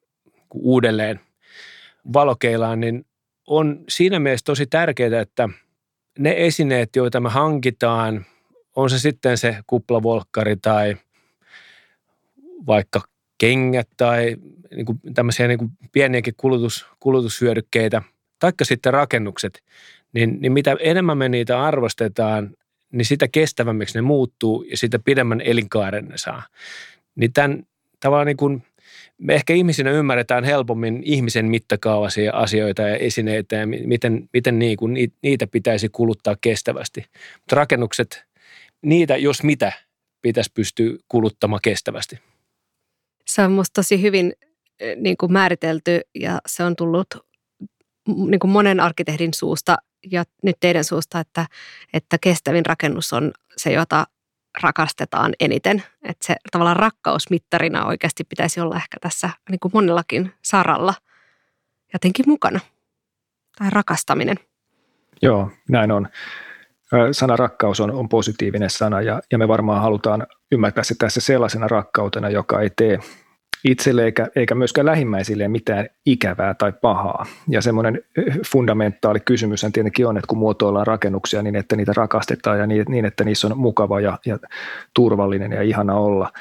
uudelleen 0.53 1.19
valokeilaan, 2.13 2.79
niin 2.79 3.05
on 3.47 3.83
siinä 3.89 4.19
mielessä 4.19 4.45
tosi 4.45 4.65
tärkeää, 4.65 5.21
että 5.21 5.49
ne 6.19 6.33
esineet, 6.37 6.95
joita 6.95 7.19
me 7.19 7.29
hankitaan, 7.29 8.25
on 8.75 8.89
se 8.89 8.99
sitten 8.99 9.37
se 9.37 9.57
kuplavolkkari 9.67 10.55
tai 10.55 10.97
vaikka 12.67 13.01
kengät 13.37 13.87
tai 13.97 14.35
niin 14.75 14.85
kuin 14.85 14.99
tämmöisiä 15.13 15.47
niin 15.47 15.57
kuin 15.57 15.71
pieniäkin 15.91 16.33
kulutus, 16.37 16.85
kulutushyödykkeitä, 16.99 18.01
taikka 18.39 18.65
sitten 18.65 18.93
rakennukset, 18.93 19.63
niin, 20.13 20.41
niin 20.41 20.51
mitä 20.51 20.75
enemmän 20.79 21.17
me 21.17 21.29
niitä 21.29 21.63
arvostetaan, 21.63 22.55
niin 22.91 23.05
sitä 23.05 23.27
kestävämmiksi 23.27 23.97
ne 23.97 24.01
muuttuu 24.01 24.63
ja 24.63 24.77
sitä 24.77 24.99
pidemmän 24.99 25.41
elinkaaren 25.41 26.05
ne 26.05 26.17
saa. 26.17 26.43
Niin 27.15 27.33
tämän 27.33 27.63
tavallaan 27.99 28.27
niin 28.27 28.37
kuin, 28.37 28.63
me 29.23 29.35
ehkä 29.35 29.53
ihmisinä 29.53 29.91
ymmärretään 29.91 30.43
helpommin 30.43 31.01
ihmisen 31.03 31.45
mittakaavaisia 31.45 32.33
asioita 32.33 32.81
ja 32.81 32.95
esineitä 32.95 33.55
ja 33.55 33.67
miten, 33.67 34.29
miten 34.33 34.59
niin 34.59 34.77
kuin 34.77 34.93
niitä 35.21 35.47
pitäisi 35.47 35.89
kuluttaa 35.89 36.35
kestävästi. 36.41 37.05
Mutta 37.39 37.55
rakennukset, 37.55 38.25
niitä 38.81 39.17
jos 39.17 39.43
mitä, 39.43 39.71
pitäisi 40.21 40.51
pystyä 40.53 40.97
kuluttamaan 41.07 41.59
kestävästi. 41.63 42.19
Se 43.27 43.41
on 43.41 43.51
musta 43.51 43.73
tosi 43.73 44.01
hyvin 44.01 44.33
niin 44.95 45.17
kuin 45.17 45.31
määritelty 45.31 46.01
ja 46.15 46.39
se 46.45 46.63
on 46.63 46.75
tullut 46.75 47.07
niin 48.07 48.39
kuin 48.39 48.51
monen 48.51 48.79
arkkitehdin 48.79 49.33
suusta 49.33 49.77
ja 50.11 50.23
nyt 50.43 50.55
teidän 50.59 50.83
suusta, 50.83 51.19
että, 51.19 51.45
että 51.93 52.17
kestävin 52.21 52.65
rakennus 52.65 53.13
on 53.13 53.31
se, 53.57 53.71
jota 53.71 54.07
rakastetaan 54.61 55.33
eniten. 55.39 55.83
Että 56.03 56.25
se 56.25 56.35
tavallaan 56.51 56.77
rakkausmittarina 56.77 57.85
oikeasti 57.85 58.23
pitäisi 58.23 58.59
olla 58.59 58.75
ehkä 58.75 58.97
tässä 59.01 59.29
niin 59.49 59.59
kuin 59.59 59.71
monellakin 59.73 60.33
saralla 60.41 60.93
jotenkin 61.93 62.25
mukana. 62.27 62.59
Tai 63.57 63.69
rakastaminen. 63.69 64.37
Joo, 65.21 65.51
näin 65.69 65.91
on. 65.91 66.07
Sana 67.11 67.35
rakkaus 67.35 67.79
on, 67.79 67.91
on 67.91 68.09
positiivinen 68.09 68.69
sana 68.69 69.01
ja, 69.01 69.21
ja 69.31 69.37
me 69.37 69.47
varmaan 69.47 69.81
halutaan 69.81 70.27
ymmärtää 70.51 70.83
se 70.83 70.95
tässä 70.95 71.21
sellaisena 71.21 71.67
rakkautena, 71.67 72.29
joka 72.29 72.61
ei 72.61 72.69
tee 72.75 72.99
itselle 73.63 74.05
eikä, 74.05 74.27
eikä 74.35 74.55
myöskään 74.55 74.85
lähimmäisille 74.85 75.47
mitään 75.47 75.87
ikävää 76.05 76.53
tai 76.53 76.73
pahaa. 76.81 77.25
Ja 77.49 77.61
semmoinen 77.61 78.01
fundamentaali 78.51 79.19
kysymys 79.19 79.65
tietenkin 79.73 80.07
on, 80.07 80.17
että 80.17 80.27
kun 80.27 80.37
muotoillaan 80.37 80.87
rakennuksia 80.87 81.41
niin, 81.41 81.55
että 81.55 81.75
niitä 81.75 81.93
rakastetaan 81.95 82.59
ja 82.59 82.67
niin, 82.67 82.85
niin 82.89 83.05
että 83.05 83.23
niissä 83.23 83.47
on 83.47 83.57
mukava 83.57 83.99
ja, 83.99 84.19
ja 84.25 84.39
turvallinen 84.93 85.51
ja 85.51 85.61
ihana 85.61 85.93
olla, 85.93 86.31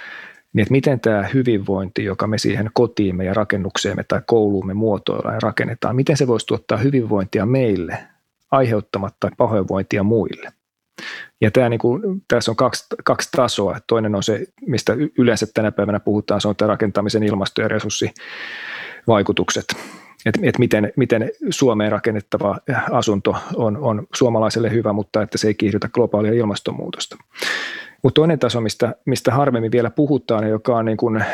niin 0.52 0.62
että 0.62 0.72
miten 0.72 1.00
tämä 1.00 1.28
hyvinvointi, 1.34 2.04
joka 2.04 2.26
me 2.26 2.38
siihen 2.38 2.70
kotiimme 2.74 3.24
ja 3.24 3.34
rakennukseemme 3.34 4.04
tai 4.08 4.20
kouluumme 4.26 4.74
muotoillaan 4.74 5.34
ja 5.34 5.40
rakennetaan, 5.42 5.96
miten 5.96 6.16
se 6.16 6.26
voisi 6.26 6.46
tuottaa 6.46 6.78
hyvinvointia 6.78 7.46
meille 7.46 7.98
aiheuttamatta 8.50 9.30
pahoinvointia 9.36 10.02
muille. 10.02 10.52
Ja 11.40 11.50
tämä 11.50 11.68
niin 11.68 11.78
kuin, 11.78 12.22
tässä 12.28 12.52
on 12.52 12.56
kaksi, 12.56 12.86
kaksi 13.04 13.28
tasoa. 13.36 13.78
Toinen 13.86 14.14
on 14.14 14.22
se, 14.22 14.46
mistä 14.66 14.92
yleensä 15.18 15.46
tänä 15.54 15.72
päivänä 15.72 16.00
puhutaan, 16.00 16.40
se 16.40 16.48
on 16.48 16.56
tämä 16.56 16.68
rakentamisen 16.68 17.22
ilmasto- 17.22 17.62
ja 17.62 17.68
resurssivaikutukset. 17.68 19.64
Että 20.26 20.40
et 20.42 20.58
miten, 20.58 20.92
miten 20.96 21.30
Suomeen 21.50 21.92
rakennettava 21.92 22.58
asunto 22.90 23.36
on, 23.54 23.76
on 23.76 24.06
suomalaiselle 24.14 24.70
hyvä, 24.70 24.92
mutta 24.92 25.22
että 25.22 25.38
se 25.38 25.48
ei 25.48 25.54
kiihdytä 25.54 25.88
globaalia 25.88 26.32
ilmastonmuutosta. 26.32 27.16
Mutta 28.02 28.20
toinen 28.20 28.38
taso, 28.38 28.60
mistä, 28.60 28.94
mistä 29.06 29.32
harvemmin 29.32 29.72
vielä 29.72 29.90
puhutaan, 29.90 30.48
joka 30.48 30.76
on 30.76 30.84
niin 30.84 30.96
kuin 30.96 31.24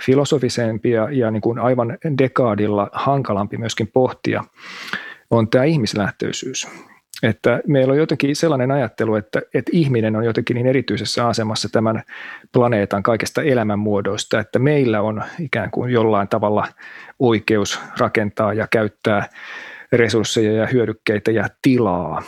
filosofisempi 0.00 0.90
ja, 0.90 1.08
ja 1.10 1.30
niin 1.30 1.40
kuin 1.40 1.58
aivan 1.58 1.98
dekaadilla 2.18 2.90
hankalampi 2.92 3.58
myöskin 3.58 3.86
pohtia, 3.92 4.44
on 5.30 5.50
tämä 5.50 5.64
ihmislähtöisyys. 5.64 6.68
Että 7.24 7.60
meillä 7.66 7.92
on 7.92 7.98
jotenkin 7.98 8.36
sellainen 8.36 8.70
ajattelu, 8.70 9.14
että, 9.14 9.42
että 9.54 9.70
ihminen 9.74 10.16
on 10.16 10.24
jotenkin 10.24 10.54
niin 10.54 10.66
erityisessä 10.66 11.26
asemassa 11.26 11.68
tämän 11.68 12.02
planeetan 12.52 13.02
kaikesta 13.02 13.42
elämänmuodoista, 13.42 14.40
että 14.40 14.58
meillä 14.58 15.00
on 15.00 15.22
ikään 15.40 15.70
kuin 15.70 15.92
jollain 15.92 16.28
tavalla 16.28 16.66
oikeus 17.18 17.80
rakentaa 17.98 18.52
ja 18.52 18.66
käyttää 18.70 19.28
resursseja 19.92 20.52
ja 20.52 20.66
hyödykkeitä 20.66 21.30
ja 21.30 21.48
tilaa 21.62 22.22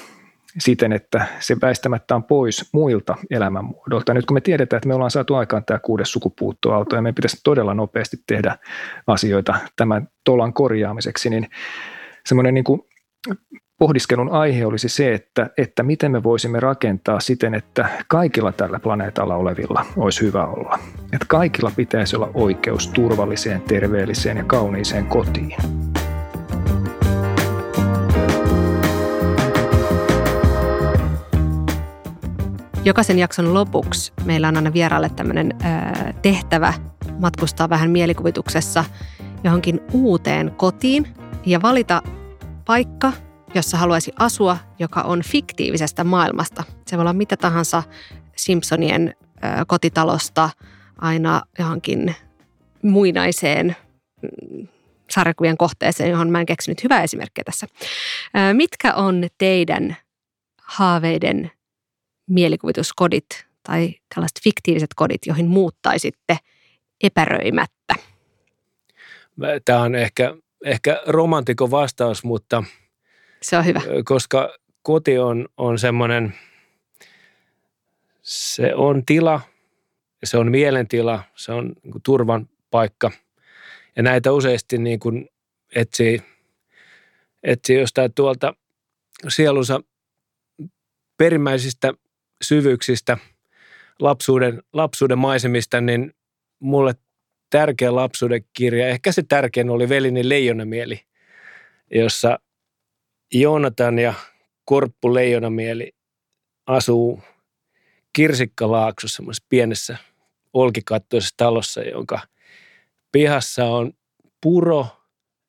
siten, 0.58 0.92
että 0.92 1.26
se 1.38 1.56
väistämättä 1.62 2.14
on 2.14 2.24
pois 2.24 2.70
muilta 2.72 3.16
elämänmuodolta. 3.30 4.14
Nyt 4.14 4.26
kun 4.26 4.36
me 4.36 4.40
tiedetään, 4.40 4.78
että 4.78 4.88
me 4.88 4.94
ollaan 4.94 5.10
saatu 5.10 5.34
aikaan 5.34 5.64
tämä 5.64 5.78
kuudes 5.78 6.12
sukupuuttoaalto 6.12 6.96
ja 6.96 7.02
me 7.02 7.12
pitäisi 7.12 7.40
todella 7.44 7.74
nopeasti 7.74 8.16
tehdä 8.26 8.58
asioita 9.06 9.54
tämän 9.76 10.08
tolan 10.24 10.52
korjaamiseksi, 10.52 11.30
niin 11.30 11.48
semmoinen 12.26 12.54
niin 12.54 12.64
kuin 12.64 12.80
pohdiskelun 13.78 14.32
aihe 14.32 14.66
olisi 14.66 14.88
se, 14.88 15.14
että, 15.14 15.50
että 15.58 15.82
miten 15.82 16.12
me 16.12 16.22
voisimme 16.22 16.60
rakentaa 16.60 17.20
siten, 17.20 17.54
että 17.54 17.88
kaikilla 18.08 18.52
tällä 18.52 18.78
planeetalla 18.78 19.36
olevilla 19.36 19.86
olisi 19.96 20.20
hyvä 20.20 20.46
olla. 20.46 20.78
Että 21.12 21.26
kaikilla 21.28 21.72
pitäisi 21.76 22.16
olla 22.16 22.30
oikeus 22.34 22.88
turvalliseen, 22.88 23.60
terveelliseen 23.60 24.36
ja 24.36 24.44
kauniiseen 24.44 25.06
kotiin. 25.06 25.56
Jokaisen 32.84 33.18
jakson 33.18 33.54
lopuksi 33.54 34.12
meillä 34.24 34.48
on 34.48 34.56
aina 34.56 34.72
vieraalle 34.72 35.10
tämmöinen 35.16 35.52
tehtävä 36.22 36.74
matkustaa 37.18 37.68
vähän 37.68 37.90
mielikuvituksessa 37.90 38.84
johonkin 39.44 39.80
uuteen 39.92 40.52
kotiin 40.56 41.06
ja 41.46 41.62
valita 41.62 42.02
paikka, 42.64 43.12
jossa 43.54 43.76
haluaisi 43.76 44.12
asua, 44.18 44.58
joka 44.78 45.00
on 45.00 45.22
fiktiivisestä 45.22 46.04
maailmasta. 46.04 46.64
Se 46.86 46.96
voi 46.96 47.02
olla 47.02 47.12
mitä 47.12 47.36
tahansa 47.36 47.82
Simpsonien 48.36 49.14
kotitalosta 49.66 50.50
aina 50.98 51.42
johonkin 51.58 52.14
muinaiseen 52.82 53.76
mm, 54.22 54.68
sarjakuvien 55.10 55.56
kohteeseen, 55.56 56.10
johon 56.10 56.30
mä 56.30 56.40
en 56.40 56.46
keksinyt 56.46 56.84
hyvää 56.84 57.02
esimerkkiä 57.02 57.44
tässä. 57.44 57.66
Mitkä 58.52 58.94
on 58.94 59.28
teidän 59.38 59.96
haaveiden 60.62 61.50
mielikuvituskodit 62.30 63.46
tai 63.62 63.94
tällaiset 64.14 64.40
fiktiiviset 64.44 64.90
kodit, 64.96 65.26
joihin 65.26 65.48
muuttaisitte 65.48 66.38
epäröimättä? 67.02 67.94
Tämä 69.64 69.82
on 69.82 69.94
ehkä, 69.94 70.34
ehkä 70.64 71.02
romantikon 71.06 71.70
vastaus, 71.70 72.24
mutta 72.24 72.64
se 73.46 73.56
on 73.56 73.66
hyvä. 73.66 73.80
Koska 74.04 74.54
koti 74.82 75.18
on, 75.18 75.48
on 75.56 75.78
semmoinen, 75.78 76.34
se 78.22 78.74
on 78.74 79.04
tila, 79.06 79.40
se 80.24 80.38
on 80.38 80.50
mielentila, 80.50 81.22
se 81.36 81.52
on 81.52 81.72
niin 81.82 82.02
turvan 82.04 82.48
paikka. 82.70 83.10
Ja 83.96 84.02
näitä 84.02 84.32
useasti 84.32 84.78
niin 84.78 85.00
kuin 85.00 85.28
etsii, 85.74 86.22
etsii 87.42 87.78
jostain 87.78 88.14
tuolta 88.14 88.54
sielunsa 89.28 89.80
perimmäisistä 91.16 91.94
syvyyksistä, 92.42 93.18
lapsuuden, 94.00 94.62
lapsuuden 94.72 95.18
maisemista, 95.18 95.80
niin 95.80 96.14
mulle 96.58 96.94
tärkeä 97.50 97.94
lapsuuden 97.94 98.44
kirja, 98.52 98.88
ehkä 98.88 99.12
se 99.12 99.22
tärkein 99.28 99.70
oli 99.70 99.88
Velini 99.88 100.28
Leijonamieli, 100.28 101.00
jossa 101.90 102.38
Joonatan 103.32 103.98
ja 103.98 104.14
Korppu 104.64 105.14
Leijonamieli 105.14 105.92
asuu 106.66 107.22
Kirsikkalaaksossa, 108.12 109.16
semmoisessa 109.16 109.46
pienessä 109.48 109.96
olkikattoisessa 110.52 111.34
talossa, 111.36 111.82
jonka 111.82 112.20
pihassa 113.12 113.64
on 113.64 113.92
puro 114.40 114.86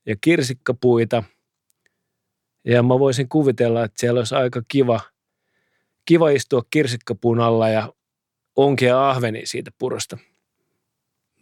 ja 0.05 0.15
kirsikkapuita. 0.21 1.23
Ja 2.65 2.83
mä 2.83 2.99
voisin 2.99 3.29
kuvitella, 3.29 3.83
että 3.83 3.99
siellä 3.99 4.19
olisi 4.19 4.35
aika 4.35 4.61
kiva– 4.67 4.99
kiva 6.07 6.29
istua 6.29 6.61
kirsikkapuun 6.69 7.39
alla 7.39 7.69
ja 7.69 7.93
onkia 8.55 9.09
ahveni 9.09 9.45
siitä 9.45 9.71
purosta. 9.77 10.17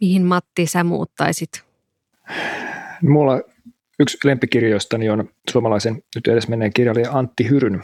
Mihin 0.00 0.22
Matti 0.22 0.66
sä 0.66 0.84
muuttaisit? 0.84 1.64
Mulla 3.02 3.40
yksi 4.00 4.18
lempikirjoistani 4.24 5.10
on 5.10 5.28
suomalaisen 5.50 6.02
nyt 6.14 6.28
edes 6.28 6.48
menneen 6.48 6.72
kirjailija 6.72 7.12
Antti 7.12 7.48
Hyryn 7.48 7.82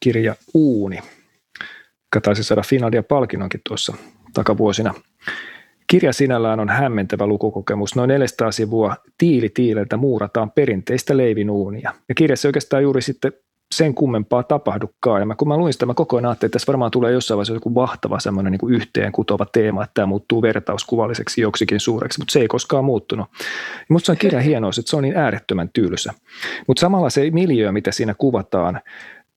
kirja 0.00 0.34
Uuni, 0.54 0.96
joka 0.96 2.20
taisi 2.22 2.44
saada 2.44 2.62
Finalia 2.62 3.02
palkinnonkin 3.02 3.60
tuossa 3.68 3.94
takavuosina. 4.34 4.94
Kirja 5.86 6.12
sinällään 6.12 6.60
on 6.60 6.68
hämmentävä 6.68 7.26
lukukokemus. 7.26 7.96
Noin 7.96 8.08
400 8.08 8.52
sivua 8.52 8.96
tiili 9.18 9.48
tiileltä 9.48 9.96
muurataan 9.96 10.50
perinteistä 10.50 11.16
leivinuunia. 11.16 11.92
Ja 12.08 12.14
kirjassa 12.14 12.48
oikeastaan 12.48 12.82
juuri 12.82 13.02
sitten 13.02 13.32
sen 13.74 13.94
kummempaa 13.94 14.42
tapahdukaan. 14.42 15.22
Ja 15.22 15.26
mä, 15.26 15.34
kun 15.34 15.48
mä 15.48 15.56
luin 15.56 15.72
sitä, 15.72 15.86
mä 15.86 15.94
koko 15.94 16.16
ajan 16.16 16.26
ajattelin, 16.26 16.48
että 16.48 16.56
tässä 16.56 16.72
varmaan 16.72 16.90
tulee 16.90 17.12
jossain 17.12 17.36
vaiheessa 17.36 17.54
joku 17.54 17.74
vahtava 17.74 18.20
semmoinen 18.20 18.52
niin 18.52 18.72
yhteen 18.72 19.12
kutova 19.12 19.46
teema, 19.52 19.84
että 19.84 19.94
tämä 19.94 20.06
muuttuu 20.06 20.42
vertauskuvalliseksi 20.42 21.40
joksikin 21.40 21.80
suureksi, 21.80 22.20
mutta 22.20 22.32
se 22.32 22.40
ei 22.40 22.48
koskaan 22.48 22.84
muuttunut. 22.84 23.26
Mutta 23.88 24.06
se 24.06 24.12
on 24.12 24.18
kirjan 24.18 24.42
hienous, 24.42 24.78
että 24.78 24.90
se 24.90 24.96
on 24.96 25.02
niin 25.02 25.16
äärettömän 25.16 25.70
tylsä. 25.72 26.12
Mutta 26.66 26.80
samalla 26.80 27.10
se 27.10 27.30
miljö, 27.30 27.72
mitä 27.72 27.92
siinä 27.92 28.14
kuvataan, 28.18 28.80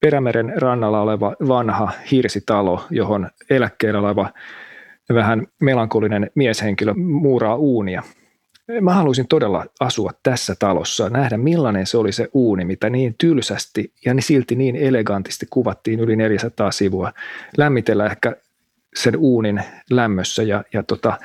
Perämeren 0.01 0.53
rannalla 0.55 1.01
oleva 1.01 1.36
vanha 1.47 1.91
hirsitalo, 2.11 2.84
johon 2.89 3.30
eläkkeellä 3.49 3.99
oleva 3.99 4.30
vähän 5.13 5.47
melankolinen 5.61 6.32
mieshenkilö 6.36 6.93
muuraa 6.93 7.55
uunia– 7.55 8.03
Mä 8.82 8.93
haluaisin 8.93 9.28
todella 9.28 9.65
asua 9.80 10.11
tässä 10.24 10.55
talossa, 10.59 11.09
nähdä 11.09 11.38
millainen 11.38 11.88
se 11.88 11.97
oli 11.97 12.11
se 12.11 12.28
uuni, 12.34 12.65
mitä 12.65 12.89
niin 12.89 13.15
tylsästi 13.17 13.93
ja 14.05 14.13
niin 14.13 14.24
silti 14.24 14.55
niin 14.55 14.76
elegantisti 14.76 15.45
kuvattiin 15.49 15.99
yli 15.99 16.15
400 16.15 16.72
sivua. 16.72 17.13
Lämmitellä 17.57 18.05
ehkä 18.05 18.36
sen 18.95 19.17
uunin 19.17 19.63
lämmössä 19.89 20.43
ja, 20.43 20.63
ja 20.74 20.84
tota, 20.84 21.17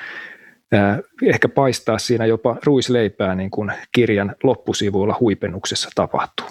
äh, 0.75 0.99
ehkä 1.23 1.49
paistaa 1.49 1.99
siinä 1.99 2.27
jopa 2.27 2.57
ruisleipää 2.65 3.35
niin 3.35 3.51
kuin 3.51 3.73
kirjan 3.93 4.35
loppusivuilla 4.43 5.17
huipennuksessa 5.21 5.91
tapahtuu. 5.95 6.47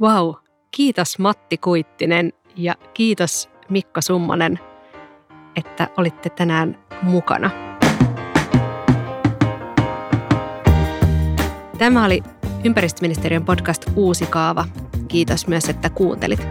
Wow, 0.00 0.34
kiitos 0.70 1.18
Matti 1.18 1.58
Kuittinen 1.58 2.32
ja 2.56 2.74
kiitos 2.94 3.50
Mikko 3.68 4.00
Summanen, 4.00 4.58
että 5.56 5.88
olitte 5.96 6.30
tänään 6.30 6.78
mukana. 7.02 7.63
Tämä 11.78 12.04
oli 12.04 12.22
ympäristöministeriön 12.64 13.44
podcast 13.44 13.84
Uusi 13.96 14.26
kaava. 14.26 14.64
Kiitos 15.08 15.46
myös, 15.46 15.68
että 15.68 15.90
kuuntelit. 15.90 16.46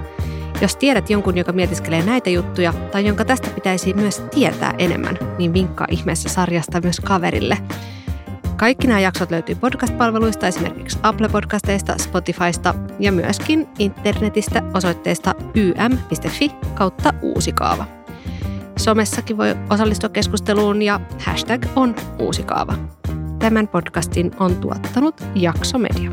Jos 0.62 0.76
tiedät 0.76 1.10
jonkun, 1.10 1.38
joka 1.38 1.52
mietiskelee 1.52 2.06
näitä 2.06 2.30
juttuja 2.30 2.74
tai 2.92 3.06
jonka 3.06 3.26
tästä 3.26 3.50
pitäisi 3.50 3.94
myös 3.94 4.24
tietää 4.36 4.74
enemmän, 4.78 5.20
niin 5.38 5.54
vinkkaa 5.54 5.88
ihmeessä 5.90 6.30
sarjasta 6.30 6.82
myös 6.82 7.00
kaverille. 7.00 7.58
Kaikki 8.58 8.88
nämä 8.88 9.00
jaksot 9.00 9.32
löytyy 9.32 9.56
podcast-palveluista, 9.56 10.48
esimerkiksi 10.48 11.00
Apple-podcasteista, 11.04 11.98
Spotifysta 11.98 12.76
ja 13.00 13.12
myöskin 13.12 13.68
internetistä 13.80 14.64
osoitteesta 14.74 15.36
ym.fi 15.56 16.52
kautta 16.74 17.14
uusi 17.22 17.52
kaava. 17.52 17.86
Somessakin 18.78 19.38
voi 19.38 19.56
osallistua 19.70 20.10
keskusteluun 20.10 20.82
ja 20.82 21.00
hashtag 21.20 21.66
on 21.76 21.96
uusi 22.20 22.44
kaava. 22.44 23.03
Tämän 23.44 23.68
podcastin 23.68 24.32
on 24.40 24.56
tuottanut 24.56 25.24
Jakso 25.36 25.78
Media. 25.78 26.12